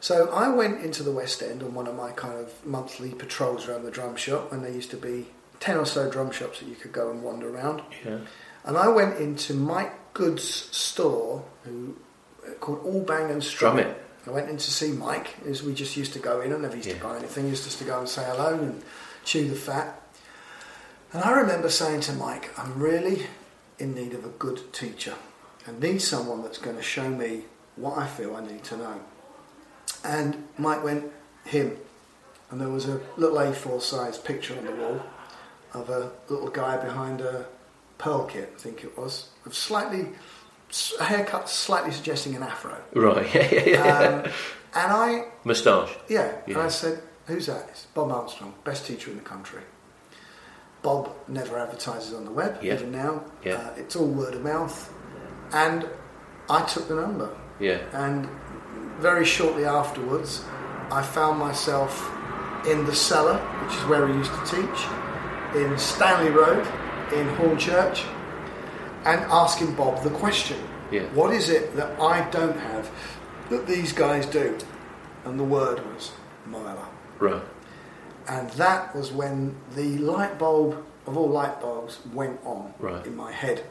[0.00, 3.68] So I went into the West End on one of my kind of monthly patrols
[3.68, 5.28] around the drum shop, and there used to be
[5.60, 7.82] 10 or so drum shops that you could go and wander around.
[8.04, 8.18] Yeah.
[8.66, 10.44] And I went into Mike Good's
[10.76, 11.96] store, who
[12.46, 14.02] uh, called All Bang and Strum It.
[14.26, 16.52] I went in to see Mike, as we just used to go in.
[16.52, 16.94] I never used Yeah.
[16.98, 18.82] to buy anything, used just to go and say hello and
[19.24, 20.02] chew the fat.
[21.12, 23.26] And I remember saying to Mike, I'm really
[23.78, 25.14] in need of a good teacher.
[25.68, 27.44] I need someone that's going to show me
[27.76, 29.00] what I feel I need to know.
[30.02, 31.12] And Mike went,
[31.44, 31.76] him.
[32.50, 35.00] And there was a little A4 size picture on the wall
[35.72, 37.46] of a little guy behind a
[37.98, 40.08] pearl kit, I think it was, of slightly,
[41.00, 42.76] a haircut slightly suggesting an afro.
[42.94, 43.26] Right.
[43.34, 43.54] Yeah.
[43.54, 43.68] Yeah.
[43.68, 43.98] yeah.
[43.98, 44.32] Um,
[44.74, 45.96] and I, Moustache.
[46.08, 47.66] yeah, and I said, who's that?
[47.70, 49.62] It's Bob Armstrong, best teacher in the country.
[50.82, 52.74] Bob never advertises on the web, Yeah.
[52.74, 53.24] even now.
[53.44, 53.54] Yeah.
[53.54, 54.92] Uh, it's all word of mouth.
[55.52, 55.88] And
[56.50, 57.34] I took the number.
[57.58, 57.78] Yeah.
[57.92, 58.28] And
[59.00, 60.44] very shortly afterwards,
[60.90, 62.12] I found myself
[62.68, 64.86] in the cellar, which is where he used to teach,
[65.56, 66.66] in Stanley Road,
[67.12, 68.04] in Hornchurch,
[69.04, 70.58] and asking Bob the question
[70.90, 71.02] Yeah.
[71.14, 72.90] What is it that I don't have
[73.50, 74.56] that these guys do?
[75.24, 76.12] And the word was
[76.46, 76.86] Moeller.
[77.18, 77.42] Right.
[78.28, 83.04] And that was when the light bulb of all light bulbs went on Right.
[83.06, 83.64] in my head.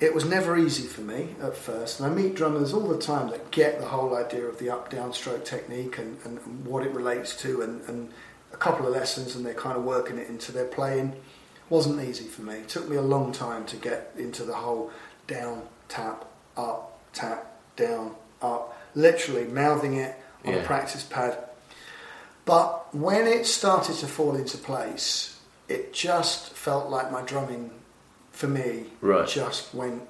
[0.00, 3.30] It was never easy for me at first, and I meet drummers all the time
[3.30, 6.84] that get the whole idea of the up down stroke technique and, and, and what
[6.84, 8.10] it relates to, and, and
[8.52, 11.14] a couple of lessons, and they're kind of working it into their playing.
[11.68, 12.54] Wasn't easy for me.
[12.54, 14.90] It took me a long time to get into the whole
[15.26, 20.60] down, tap, up, tap, down, up, literally mouthing it on Yeah.
[20.60, 21.38] a practice pad.
[22.44, 25.36] But when it started to fall into place,
[25.68, 27.70] it just felt like my drumming,
[28.32, 29.26] for me, Right.
[29.28, 30.02] just went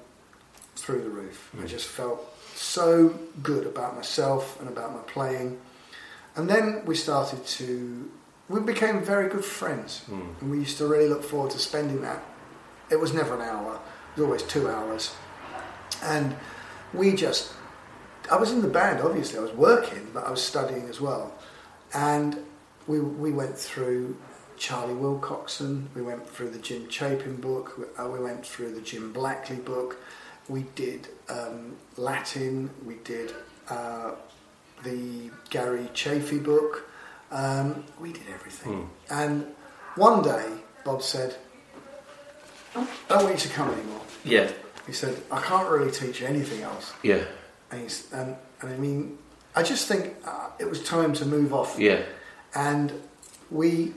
[0.75, 1.51] through the roof.
[1.53, 1.67] I mm.
[1.67, 2.25] just felt
[2.55, 5.59] so good about myself and about my playing.
[6.35, 8.09] And then we started to,
[8.49, 10.03] we became very good friends.
[10.09, 10.41] Mm.
[10.41, 12.23] And we used to really look forward to spending that.
[12.89, 13.79] It was never an hour,
[14.15, 15.15] it was always two hours.
[16.03, 16.35] And
[16.93, 17.53] we just,
[18.31, 21.33] I was in the band, obviously, I was working, but I was studying as well.
[21.93, 22.43] And
[22.87, 24.17] we, we went through
[24.57, 29.11] Charlie Wilcoxon, we went through the Jim Chapin book, we, uh, went through the Jim
[29.13, 29.97] Blackley book,
[30.49, 33.33] we did um, Latin, we did
[33.69, 34.11] uh,
[34.83, 36.89] the Gary Chaffee book,
[37.33, 38.89] um, we did everything.
[39.09, 39.45] And
[39.95, 40.45] one day,
[40.85, 41.35] Bob said,
[42.75, 44.01] I don't want you to come anymore.
[44.23, 44.49] Yeah,
[44.87, 46.93] He said, I can't really teach you anything else.
[47.03, 47.23] yeah,
[47.71, 49.17] And, he's, and, and I mean,
[49.55, 51.77] I just think uh, it was time to move off.
[51.79, 52.01] yeah.
[52.55, 52.91] And
[53.51, 53.93] we,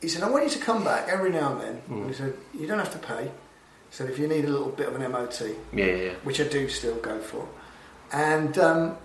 [0.00, 1.82] he said, I want you to come back every now and then.
[1.88, 2.00] Mm.
[2.02, 3.24] And he said, you don't have to pay.
[3.24, 3.30] He
[3.90, 5.40] said, if you need a little bit of an MOT,
[5.72, 6.12] Yeah, yeah, yeah.
[6.24, 7.48] which I do still go for.
[8.12, 8.96] And um,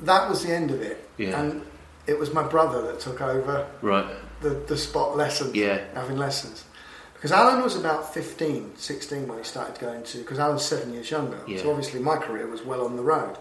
[0.00, 1.08] that was the end of it.
[1.18, 1.40] Yeah.
[1.40, 1.62] And
[2.08, 4.06] it was my brother that took over Right.
[4.40, 5.80] the, the spot lessons, Yeah.
[5.94, 6.64] having lessons.
[7.14, 11.10] Because Alan was about 15, 16 when he started going to, because Alan's seven years
[11.10, 11.38] younger.
[11.46, 11.60] Yeah.
[11.62, 13.36] So obviously my career was well on the road.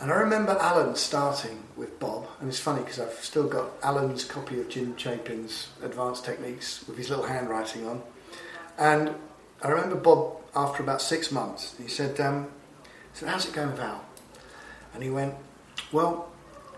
[0.00, 4.24] And I remember Alan starting with Bob, and it's funny because I've still got Alan's
[4.24, 8.02] copy of Jim Chapin's Advanced Techniques with his little handwriting on.
[8.78, 9.14] And
[9.62, 12.48] I remember Bob, after about six months, he said, um,
[12.82, 12.88] he
[13.20, 14.04] said How's it going Val?
[14.92, 15.34] And he went,
[15.92, 16.28] Well,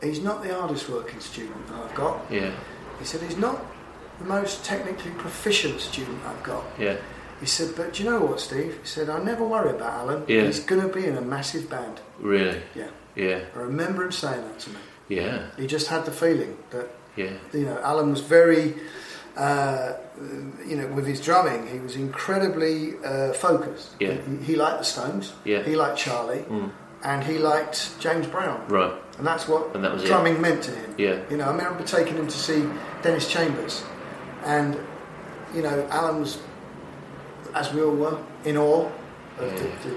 [0.02, 2.24] he's not the hardest working student that I've got.
[2.30, 2.50] Yeah,
[2.98, 3.64] He said, he's not
[4.18, 6.64] the most technically proficient student I've got.
[6.78, 6.96] yeah,
[7.40, 8.78] He said, but do you know what, Steve?
[8.82, 10.24] He said, I never worry about Alan.
[10.28, 10.44] Yeah.
[10.44, 12.00] He's going to be in a massive band.
[12.18, 12.60] really.
[12.74, 12.88] Yeah.
[13.16, 14.76] Yeah, I remember him saying that to me.
[15.08, 18.74] yeah, He just had the feeling that, yeah, you know, Alan was very,
[19.36, 19.94] uh,
[20.64, 23.96] you know, with his drumming, he was incredibly uh, focused.
[23.98, 24.14] Yeah.
[24.14, 25.32] He, he liked the Stones.
[25.44, 25.62] Yeah.
[25.64, 26.44] He liked Charlie.
[26.48, 26.70] Mm.
[27.04, 28.64] And he liked James Brown.
[28.68, 28.92] right.
[29.18, 30.06] And that's what And that was it.
[30.06, 30.94] drumming meant to him.
[30.96, 32.68] Yeah, You know, I remember taking him to see
[33.02, 33.82] Dennis Chambers,
[34.44, 34.76] and
[35.54, 36.38] you know, Alan was,
[37.54, 38.88] as we all were, in awe.
[39.38, 39.58] Of Yeah.
[39.58, 39.96] the, the,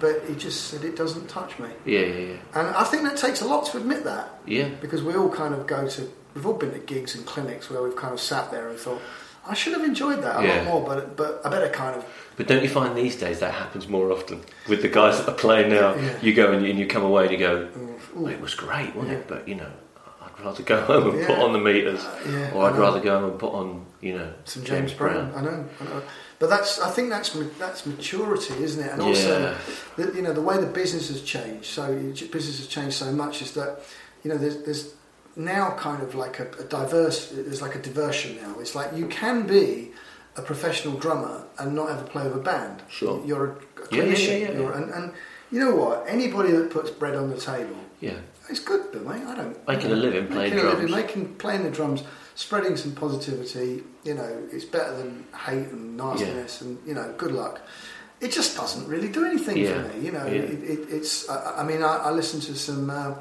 [0.00, 2.36] but he just said it doesn't touch me, yeah, yeah, yeah.
[2.54, 5.54] and I think that takes a lot to admit that Yeah, because we all kind
[5.54, 8.50] of go to, we've all been to gigs and clinics where we've kind of sat
[8.50, 9.00] there and thought,
[9.46, 10.54] I should have enjoyed that a Yeah.
[10.56, 12.04] lot more, but but I better kind of
[12.36, 15.34] But don't you find these days that happens more often with the guys that are
[15.34, 15.94] playing now?
[15.94, 16.16] Yeah.
[16.22, 17.98] You go and you, and you come away and you go, mm.
[18.14, 19.28] well, it was great, wasn't it?
[19.28, 19.70] But you know,
[20.22, 21.44] I'd rather go home and put Yeah.
[21.44, 22.80] on the meters, yeah, or I I'd know.
[22.80, 25.32] rather go home and put on, you know, some James, Brown.
[25.36, 26.02] I know, I know.
[26.40, 28.92] But that's I think that's ma- that's maturity, isn't it?
[28.92, 29.54] And also,
[29.96, 31.66] the, you know, the way the business has changed.
[31.66, 33.80] So you- business has changed so much is that
[34.22, 34.94] you know there's there's
[35.36, 37.30] now kind of like a, a diverse.
[37.30, 38.58] There's like a diversion now.
[38.60, 39.90] It's like you can be
[40.36, 42.82] a professional drummer and not ever play with a band.
[42.88, 43.22] Sure.
[43.24, 43.56] You're a, a
[43.96, 44.40] Yeah, clinician.
[44.40, 44.72] yeah, yeah, You're-.
[44.72, 45.12] And, and
[45.50, 46.04] you know what?
[46.08, 48.18] Anybody that puts bread on the table, Yeah,
[48.48, 51.02] it's good, but mate, I don't Making a living playing making a living, drums.
[51.06, 52.02] making playing the drums,
[52.34, 53.84] spreading some positivity.
[54.04, 57.60] You know, it's better than hate and nastiness, and you know, good luck.
[58.20, 60.06] It just doesn't really do anything Yeah, for me.
[60.06, 60.40] You know, yeah.
[60.42, 61.28] it, it, it's.
[61.28, 62.90] I, I mean, I, I listen to some.
[62.90, 63.14] Uh,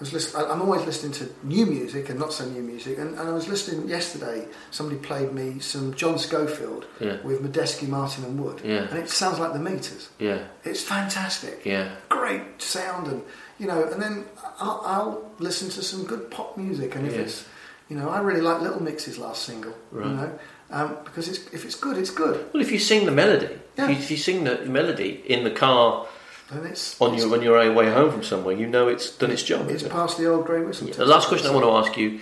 [0.00, 3.28] was listen, I'm always listening to new music and not so new music, and, and
[3.28, 4.48] I was listening yesterday.
[4.70, 7.18] Somebody played me some John Scofield Yeah.
[7.22, 8.88] with Medeski, Martin, and Wood, Yeah.
[8.90, 10.08] and it sounds like the Meters.
[10.18, 13.22] yeah, It's fantastic yeah, great sound and
[13.58, 14.24] you know and then
[14.58, 17.20] I'll, I'll listen to some good pop music and if Yeah.
[17.20, 17.44] it's
[17.90, 20.06] you know I really like Little Mix's last single Right.
[20.06, 20.38] you know
[20.70, 23.84] um, because it's, if it's good it's good Well, if you sing the melody, Yeah.
[23.84, 26.06] if, you, if you sing the melody in the car
[26.50, 29.30] then it's on it's, your on your way home from somewhere, you know it's done
[29.30, 29.68] its job.
[29.70, 29.90] it's it?
[29.90, 30.94] past the old grey whistle Yeah.
[30.94, 32.20] The last question I want to ask you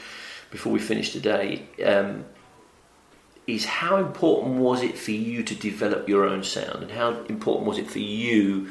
[0.50, 2.24] before we finish today um,
[3.46, 7.66] is how important was it for you to develop your own sound, and how important
[7.66, 8.68] was it for you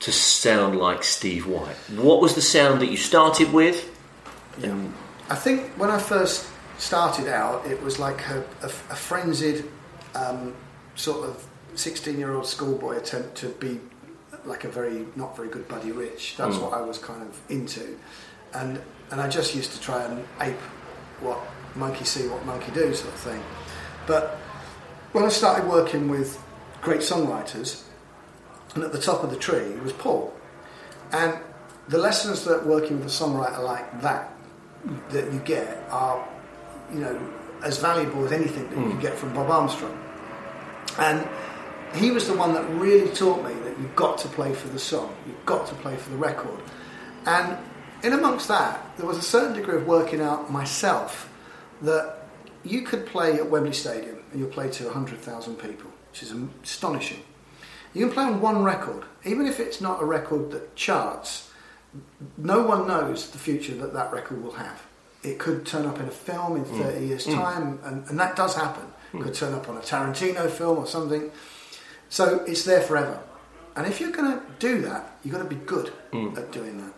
[0.00, 1.76] to sound like Steve White?
[1.94, 3.90] What was the sound that you started with?
[4.58, 4.78] Yeah.
[5.28, 6.46] I think when I first
[6.78, 9.64] started out it was like a, a, a frenzied
[10.14, 10.54] um,
[10.94, 13.80] sort of 16 year old schoolboy attempt to be
[14.46, 16.36] like a very not very good Buddy Rich.
[16.36, 16.62] That's Mm.
[16.62, 17.96] what I was kind of into.
[18.54, 18.80] And
[19.10, 20.60] and I just used to try and ape
[21.20, 21.38] what
[21.74, 23.42] monkey see what monkey do sort of thing.
[24.06, 24.38] But
[25.12, 26.38] when I started working with
[26.82, 27.82] great songwriters
[28.74, 30.32] and at the top of the tree was Paul.
[31.12, 31.38] And
[31.88, 34.32] the lessons that working with a songwriter like that
[35.10, 36.26] that you get are,
[36.92, 37.18] you know,
[37.62, 39.96] as valuable as anything that you can get from Bob Armstrong.
[40.98, 41.26] And
[41.94, 45.14] he was the one that really taught me you've got to play for the song,
[45.26, 46.60] you've got to play for the record.
[47.26, 47.58] And
[48.02, 51.32] in amongst that, there was a certain degree of working out myself
[51.82, 52.26] that
[52.64, 57.22] you could play at Wembley Stadium and you'll play to 100,000 people, which is astonishing.
[57.94, 61.50] You can play on one record, even if it's not a record that charts,
[62.36, 64.82] no one knows the future that that record will have.
[65.22, 67.08] It could turn up in a film in 30 mm.
[67.08, 67.34] years' mm.
[67.34, 68.84] time, and, and, that does happen.
[69.12, 69.22] Mm.
[69.22, 71.30] Could turn up on a Tarantino film or something.
[72.08, 73.20] So it's there forever.
[73.76, 76.36] And if you're going to do that, you've got to be good mm.
[76.36, 76.94] at doing that.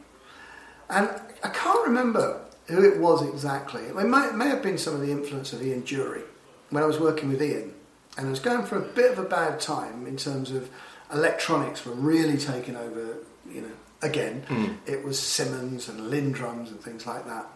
[0.91, 1.11] And
[1.43, 3.83] I can't remember who it was exactly.
[3.83, 6.23] It may, it may have been some of the influence of Ian Dury
[6.71, 7.75] when I was working with Ian.
[8.17, 10.71] And I was going for a bit of a bad time in terms of
[11.13, 13.19] electronics were really taking over,
[13.51, 13.73] you know,
[14.03, 14.45] again.
[14.49, 14.77] Mm.
[14.87, 17.47] It was Simmons and LinnDrums and things like that.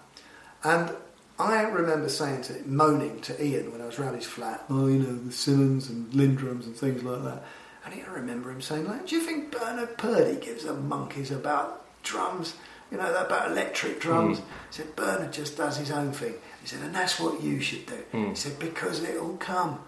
[0.65, 0.95] And
[1.39, 4.99] I remember saying to moaning to Ian when I was around his flat, oh, you
[4.99, 7.43] know, the Simmons and LinnDrums and things like that.
[7.85, 11.85] And I remember him saying, like, do you think Bernard Purdie gives a monkeys about
[12.03, 12.55] drums?
[12.91, 14.39] You know, about electric drums?
[14.39, 14.43] Mm.
[14.43, 16.35] He said, Bernard just does his own thing.
[16.61, 17.99] He said, and that's what you should do.
[18.13, 18.29] Mm.
[18.31, 19.81] He said, because it'll come.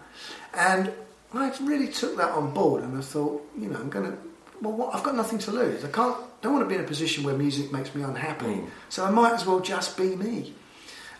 [0.53, 0.91] And
[1.33, 4.17] I really took that on board and I thought, you know, I'm going to,
[4.61, 5.83] well, what, I've got nothing to lose.
[5.85, 8.45] I can't, don't want to be in a position where music makes me unhappy.
[8.45, 8.69] Mm.
[8.89, 10.53] So I might as well just be me.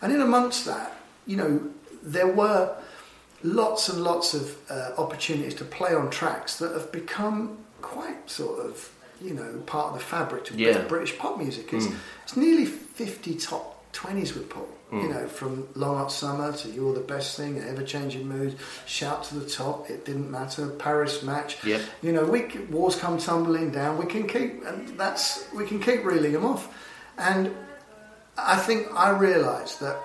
[0.02, 1.62] And in amongst that, you know,
[2.02, 2.76] there were
[3.44, 8.66] lots and lots of uh, opportunities to play on tracks that have become quite sort
[8.66, 10.82] of you know part of the fabric of yeah.
[10.88, 11.72] British pop music.
[11.74, 11.96] It's, mm.
[12.24, 14.68] it's nearly fifty top twenties with Paul.
[14.92, 15.02] Mm.
[15.02, 18.56] You know, from Long Hot Summer to You're the Best Thing, Ever Changing Mood,
[18.86, 21.64] Shout to the Top, It Didn't Matter, Paris Match.
[21.66, 21.82] Yep.
[22.04, 23.98] You know, we Walls Come Tumbling Down.
[23.98, 26.72] We can keep and that's we can keep reeling them off.
[27.18, 27.56] And
[28.38, 29.98] I think I realised that,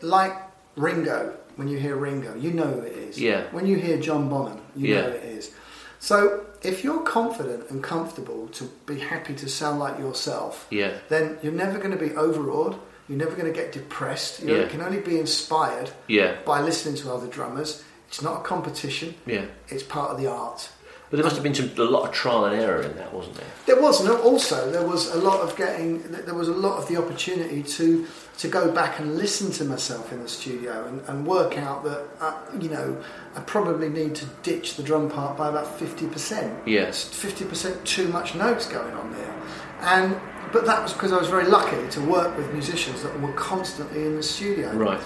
[0.00, 0.36] like
[0.76, 3.20] Ringo, when you hear Ringo, you know who it is.
[3.20, 3.44] Yeah.
[3.50, 5.02] When you hear John Bonham, you yeah.
[5.02, 5.52] know it is.
[5.98, 10.94] So if you're confident and comfortable to be happy to sound like yourself, yeah.
[11.08, 12.78] then you're never going to be overawed.
[13.08, 14.42] You're never going to get depressed.
[14.42, 14.68] You, yeah.
[14.68, 16.36] can only be inspired yeah.
[16.46, 17.82] by listening to other drummers.
[18.08, 19.14] It's not a competition.
[19.26, 19.46] Yeah.
[19.68, 20.70] It's part of the art.
[21.10, 23.34] But there must have been some, a lot of trial and error in that, wasn't
[23.36, 23.46] there?
[23.66, 26.02] There was, and also there was a lot of getting.
[26.02, 28.06] There was a lot of the opportunity to
[28.40, 32.06] to go back and listen to myself in the studio and, and work out that
[32.20, 32.96] uh, you know
[33.36, 36.66] I probably need to ditch the drum part by about fifty percent.
[36.66, 39.34] Yes, fifty percent too much notes going on there,
[39.80, 40.18] and
[40.54, 44.06] but that was because I was very lucky to work with musicians that were constantly
[44.06, 44.72] in the studio.
[44.72, 45.00] Right.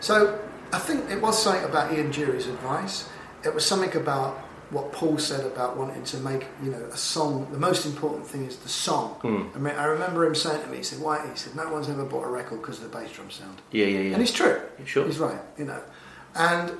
[0.00, 0.40] So
[0.72, 3.08] I think it was something about Ian Dury's advice.
[3.44, 7.48] It was something about what Paul said about wanting to make, you know, a song.
[7.50, 9.18] The most important thing is the song.
[9.22, 9.56] Mm.
[9.56, 11.88] I mean, I remember him saying to me, he said, "Why?" He said, "No one's
[11.88, 14.12] ever bought a record because of the bass drum sound." Yeah, yeah, yeah.
[14.12, 14.60] And he's true.
[14.84, 15.04] Sure.
[15.06, 15.40] He's right.
[15.58, 15.82] You know,
[16.34, 16.72] and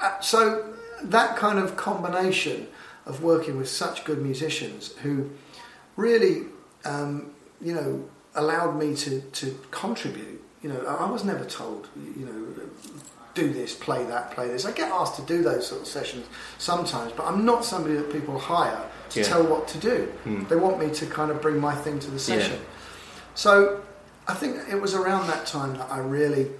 [0.00, 2.68] uh, so that kind of combination
[3.06, 5.30] of working with such good musicians who
[5.96, 6.42] really,
[6.84, 10.42] um, you know, allowed me to to contribute.
[10.62, 12.62] You know, I was never told, you know,
[13.34, 14.64] do this, play that, play this.
[14.64, 16.26] I get asked to do those sort of sessions
[16.58, 19.26] sometimes, but I'm not somebody that people hire to yeah.
[19.26, 20.12] tell what to do.
[20.24, 20.48] Mm.
[20.48, 22.58] They want me to kind of bring my thing to the session.
[22.58, 22.68] Yeah.
[23.34, 23.82] So
[24.28, 26.50] I think it was around that time that I really,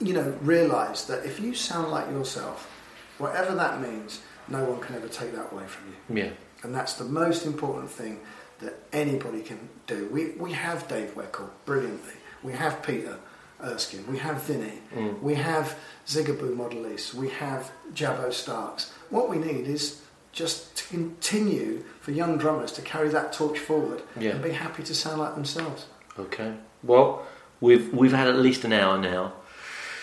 [0.00, 2.70] you know, realised that if you sound like yourself,
[3.18, 6.22] whatever that means, no one can ever take that away from you.
[6.22, 6.30] Yeah.
[6.62, 8.20] And that's the most important thing
[8.60, 10.08] that anybody can do.
[10.10, 12.14] We, we have Dave Weckl brilliantly.
[12.42, 13.18] We have Peter
[13.62, 15.20] Erskine, we have Vinny, mm.
[15.22, 18.92] we have Zigaboo Modeliste, we have Jabo Starks.
[19.10, 20.00] What we need is
[20.32, 24.32] just to continue for young drummers to carry that torch forward yeah.
[24.32, 25.86] and be happy to sound like themselves.
[26.18, 26.54] Okay.
[26.82, 27.26] Well,
[27.60, 29.32] we've we've had at least an hour now,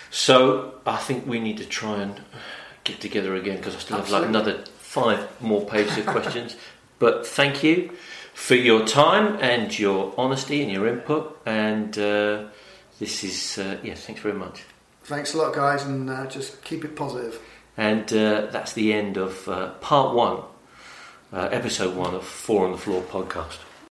[0.10, 2.22] so I think we need to try and
[2.84, 4.28] get together again because I still Absolutely.
[4.28, 6.56] have like another five more pages of questions.
[7.00, 7.94] But thank you
[8.36, 11.98] for your time and your honesty and your input and.
[11.98, 12.44] Uh,
[13.02, 14.64] this is, uh, yeah, thanks very much.
[15.06, 17.42] Thanks a lot, guys, and uh, just keep it positive.
[17.76, 20.44] And uh, that's the end of uh, part one,
[21.34, 23.58] uh, episode one of Four on the Floor podcast.